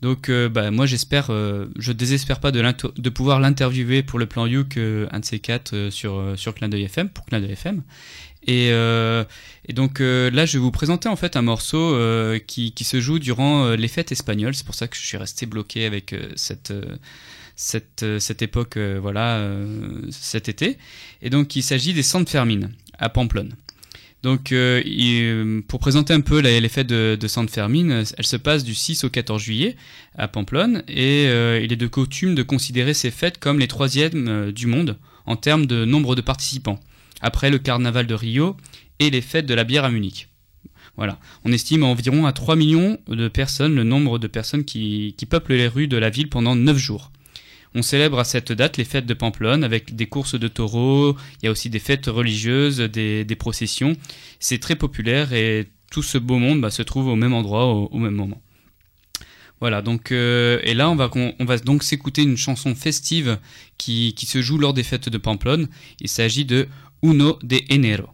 [0.01, 4.77] Donc euh, bah, moi j'espère, je désespère pas de, pouvoir l'interviewer pour le plan Youk,
[4.77, 7.83] un de ces quatre sur, sur Clin d'œil FM, pour Clin d'œil FM.
[8.45, 11.97] Et, et donc là, je vais vous présenter en fait un morceau
[12.47, 14.55] qui, qui se joue durant les fêtes espagnoles.
[14.55, 16.73] C'est pour ça que je suis resté bloqué avec cette,
[17.55, 20.77] cette, euh, cette époque, euh, voilà, euh, cet été.
[21.21, 23.55] Et donc, il s'agit des Santes Fermines à Pamplonne.
[24.23, 24.53] Donc,
[25.67, 29.03] pour présenter un peu les, fêtes de, de Sainte Fermine, elles se passent du 6
[29.03, 29.75] au 14 juillet
[30.15, 34.65] à Pamplonne, et il est de coutume de considérer ces fêtes comme les troisièmes du
[34.65, 36.79] monde en termes de nombre de participants,
[37.19, 38.55] après le carnaval de Rio
[38.99, 40.29] et les fêtes de la bière à Munich.
[40.95, 41.19] Voilà.
[41.43, 45.55] On estime environ à 3 millions de personnes le nombre de personnes qui, qui peuplent
[45.55, 47.11] les rues de la ville pendant 9 jours.
[47.75, 51.45] On célèbre à cette date les fêtes de Pamplonne avec des courses de taureaux, il
[51.45, 53.95] y a aussi des fêtes religieuses, des, processions.
[54.39, 57.97] C'est très populaire et tout ce beau monde bah, se trouve au même endroit au,
[57.97, 58.41] même moment.
[59.59, 63.39] Voilà, donc euh, et là on va on, on va donc s'écouter une chanson festive
[63.77, 65.67] qui, qui se joue lors des fêtes de Pamplonne.
[65.99, 66.67] Il s'agit de
[67.01, 68.09] Uno de Enero.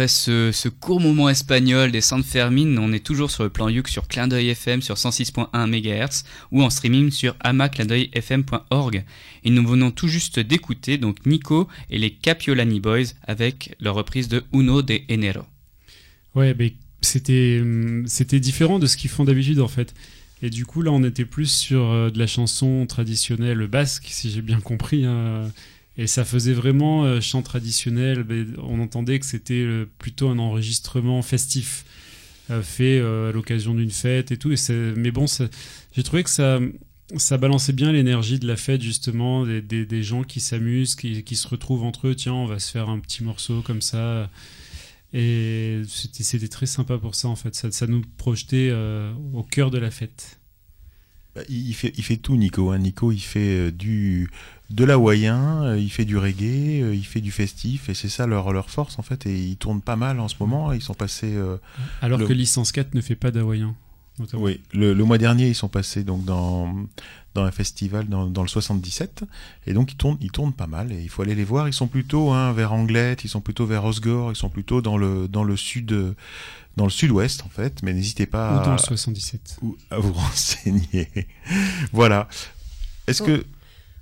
[0.00, 3.86] Après ce, court moment espagnol des San Fermin, on est toujours sur le plan Yuk
[3.86, 9.04] sur Clin d'œil FM sur 106.1 MHz ou en streaming sur amaclindeuilfm.org.
[9.44, 14.28] Et nous venons tout juste d'écouter donc Nico et les Capiolani Boys avec leur reprise
[14.28, 15.44] de Uno de Enero.
[16.34, 16.72] Ouais, mais
[17.02, 17.62] c'était
[18.06, 19.92] c'était différent de ce qu'ils font d'habitude en fait.
[20.40, 24.30] Et du coup là, on était plus sur euh, de la chanson traditionnelle basque, si
[24.30, 25.04] j'ai bien compris.
[25.04, 25.52] hein.
[26.00, 28.24] Et ça faisait vraiment euh, chant traditionnel.
[28.56, 31.84] on entendait que c'était euh, plutôt un enregistrement festif
[32.50, 34.50] euh, fait euh, à l'occasion d'une fête et tout.
[34.50, 34.56] Et
[34.96, 35.26] mais bon,
[35.92, 36.58] j'ai trouvé que ça
[37.18, 41.36] ça balançait bien l'énergie de la fête justement des, des, gens qui s'amusent, qui, qui
[41.36, 42.14] se retrouvent entre eux.
[42.14, 44.30] Tiens, on va se faire un petit morceau comme ça.
[45.12, 47.54] Et c'était très sympa pour ça en fait.
[47.54, 48.72] Ça, ça nous projetait
[49.34, 50.39] au cœur de la fête.
[51.34, 52.70] Bah, Il fait, il fait tout, Nico.
[52.70, 52.78] hein.
[52.78, 54.30] Nico, il fait euh, du
[54.70, 58.26] de l'hawaïen, euh, il fait du reggae, euh, il fait du festif, et c'est ça
[58.26, 59.26] leur, leur force en fait.
[59.26, 60.72] Et ils tournent pas mal en ce moment.
[60.72, 61.34] Ils sont passés.
[61.34, 61.56] euh,
[62.02, 63.74] Alors le- que Licence 4 ne fait pas d'hawaïen.
[64.34, 66.74] Oui, le, le mois dernier, ils sont passés donc dans,
[67.34, 69.24] dans un festival dans, dans le 77,
[69.66, 71.68] et donc ils tournent, ils tournent pas mal, et il faut aller les voir.
[71.68, 74.98] Ils sont plutôt hein, vers Anglette, ils sont plutôt vers Osgore, ils sont plutôt dans
[74.98, 76.14] le, dans le sud,
[76.76, 79.58] dans le sud-ouest en fait, mais n'hésitez pas Ou dans à, le 77.
[79.62, 81.08] ou à vous renseigner.
[81.92, 82.28] voilà.
[83.06, 83.44] Est-ce que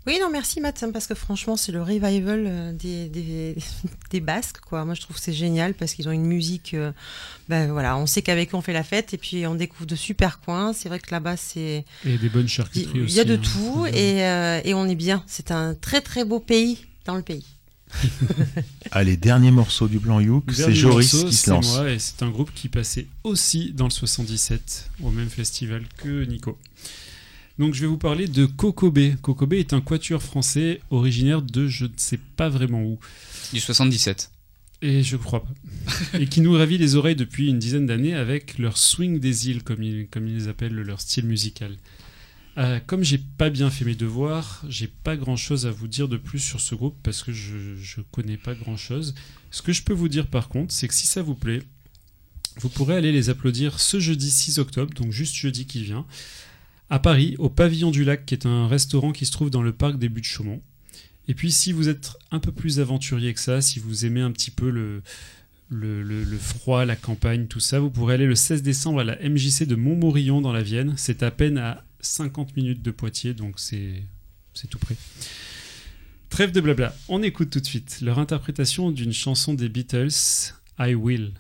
[0.07, 3.57] Oui, non, merci Matt, hein, parce que franchement, c'est le revival euh, des, des,
[4.11, 4.85] des Basques, quoi.
[4.85, 6.73] Moi, je trouve que c'est génial parce qu'ils ont une musique.
[6.75, 6.93] euh,
[7.49, 9.97] ben voilà, on sait qu'avec eux, on fait la fête et puis on découvre de
[9.97, 10.73] super coins.
[10.73, 11.85] C'est vrai que là-bas, c'est.
[12.07, 13.17] Et des bonnes Il charcuteries il aussi.
[13.17, 13.41] y a de hein.
[13.43, 15.25] tout et, euh, et on est bien.
[15.27, 17.45] C'est un très très beau pays dans le pays.
[18.91, 21.77] Allez, dernier morceau du plan Youk, c'est Joris morceau, qui se lance.
[21.77, 26.25] moi, et c'est un groupe qui passait aussi dans le 77, au même festival que
[26.25, 26.59] Nico.
[27.59, 29.17] Donc je vais vous parler de Kokobé.
[29.21, 32.99] Kokobé est un quatuor français originaire de je ne sais pas vraiment où.
[33.53, 34.31] Du 77.
[34.81, 36.19] Et je crois pas.
[36.21, 39.65] et qui nous ravit les oreilles depuis une dizaine d'années avec leur swing des îles,
[39.65, 41.77] comme ils, comme ils les appellent, leur style musical.
[42.59, 46.09] Euh, comme j'ai pas bien fait mes devoirs, j'ai pas grand chose à vous dire
[46.09, 49.15] de plus sur ce groupe parce que je, je connais pas grand chose.
[49.53, 51.63] Ce que je peux vous dire par contre, c'est que si ça vous plaît,
[52.57, 56.05] vous pourrez aller les applaudir ce jeudi 6 octobre, donc juste jeudi qui vient,
[56.91, 59.73] à Paris, au Pavillon du Lac, qui est un restaurant qui se trouve dans le
[59.73, 60.61] parc des Buttes Chaumont.
[61.29, 64.33] Et puis si vous êtes un peu plus aventurier que ça, si vous aimez un
[64.33, 65.03] petit peu le,
[65.71, 69.65] le, froid, la campagne, tout ça, vous pourrez aller le 16 décembre à la MJC
[69.65, 70.95] de Montmorillon dans la Vienne.
[70.97, 74.03] C'est à peine à 50 minutes de Poitiers, donc c'est
[74.71, 74.97] tout près.
[76.31, 76.95] Trêve de blabla.
[77.09, 80.09] On écoute tout de suite leur interprétation d'une chanson des Beatles,
[80.79, 81.33] I Will.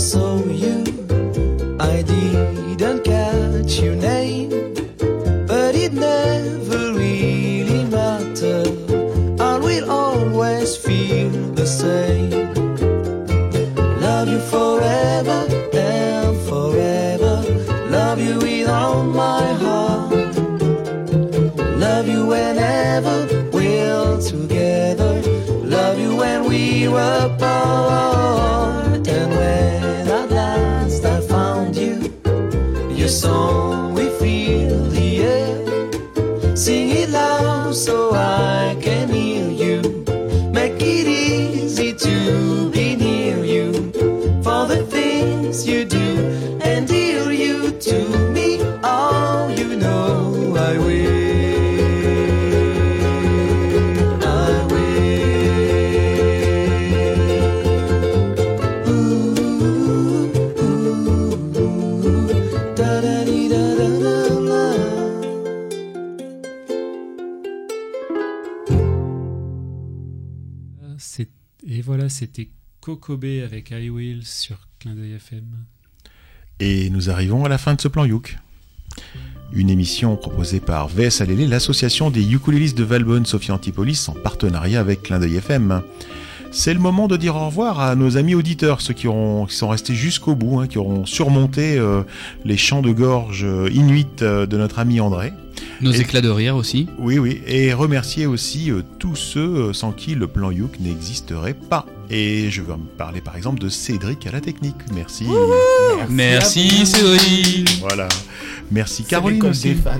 [0.00, 0.82] Saw you,
[1.78, 4.48] I didn't catch your name,
[5.46, 8.72] but it never really mattered.
[9.38, 12.30] I will always feel the same.
[14.00, 17.44] Love you forever and forever.
[17.90, 20.34] Love you with all my heart.
[21.76, 23.16] Love you whenever
[23.52, 25.20] we're together.
[25.62, 27.36] Love you when we were
[72.96, 75.44] Kokobé avec I Will sur Clin d'œil FM.
[76.58, 78.36] Et nous arrivons à la fin de ce plan Youk.
[79.52, 84.80] Une émission proposée par VS Alélé, l'association des ukulélistes de Valbonne Sophie Antipolis en partenariat
[84.80, 85.82] avec Clin d'œil FM.
[86.50, 89.54] C'est le moment de dire au revoir à nos amis auditeurs, ceux qui, auront, qui
[89.54, 92.02] sont restés jusqu'au bout, hein, qui auront surmonté euh,
[92.44, 95.32] les chants de gorge euh, inuits euh, de notre ami André.
[95.80, 96.88] Nos Et- éclats de rire aussi.
[96.98, 101.86] Oui, oui, et remercier aussi euh, tous ceux sans qui le plan Youk n'existerait pas.
[102.10, 104.74] Et je veux me parler par exemple de Cédric à la technique.
[104.92, 105.26] Merci.
[106.08, 107.78] Merci, Cédric.
[107.80, 108.08] Voilà.
[108.70, 109.68] Merci Caroline l'école aussi.
[109.68, 109.98] des fans.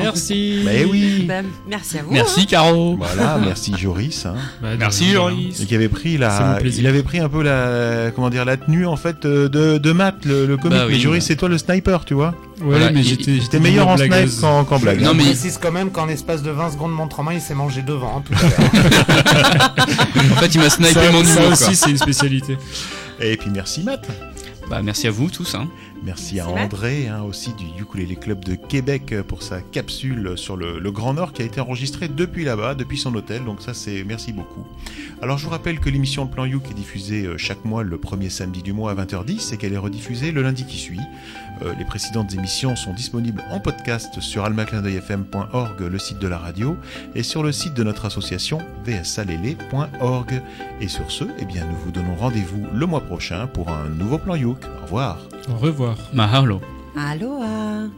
[0.00, 0.62] Merci.
[0.64, 1.24] Mais oui.
[1.28, 2.12] Ben, merci à vous.
[2.12, 2.46] Merci, hein.
[2.48, 2.96] Caro.
[2.96, 4.26] Voilà, merci Joris.
[4.26, 4.34] hein.
[4.62, 5.10] Bah, Merci.
[5.12, 5.60] Joris.
[5.60, 8.86] Et qui avait pris la, il avait pris un peu la, comment dire, la tenue
[8.86, 10.78] en fait euh, de, de Matt, le, le comique.
[10.78, 11.26] Bah oui, mais Joris, ouais.
[11.28, 12.34] c'est toi le sniper, tu vois.
[12.60, 14.12] Ouais, Voilà, mais il- j'étais meilleur en snipe
[14.68, 15.00] qu'en blague.
[15.00, 17.40] Non, Je mais- précise quand même qu'en l'espace de 20 secondes, montre en main, il
[17.40, 19.52] s'est mangé devant hein, tout à l'heure.
[20.32, 21.52] En fait, il m'a snipé Ça, mon ça humour.
[21.52, 22.56] aussi, c'est une spécialité.
[23.20, 24.06] Et puis merci Matt.
[24.72, 25.54] Bah, merci à vous tous.
[25.54, 25.68] Hein.
[26.02, 26.64] Merci à Merci.
[26.64, 31.12] André, hein, aussi du Ukulele Club de Québec pour sa capsule sur le, le Grand
[31.12, 33.44] Nord qui a été enregistrée depuis là-bas, depuis son hôtel.
[33.44, 34.66] Donc ça, c'est merci beaucoup.
[35.20, 37.98] Alors je vous rappelle que l'émission Le Plan Youk est diffusée euh, chaque mois le
[37.98, 41.00] premier samedi du mois à 20h10 et qu'elle est rediffusée le lundi qui suit.
[41.62, 46.76] Euh, les précédentes émissions sont disponibles en podcast sur almaclindeuilfm.org, le site de la radio,
[47.14, 50.42] et sur le site de notre association vsalélé.org.
[50.80, 54.18] Et sur ce, eh bien, nous vous donnons rendez-vous le mois prochain pour un nouveau
[54.18, 54.58] Plan Youk.
[54.64, 55.18] Au revoir.
[55.48, 55.96] Au revoir.
[56.12, 56.60] Mahalo.
[56.96, 57.88] Aloha.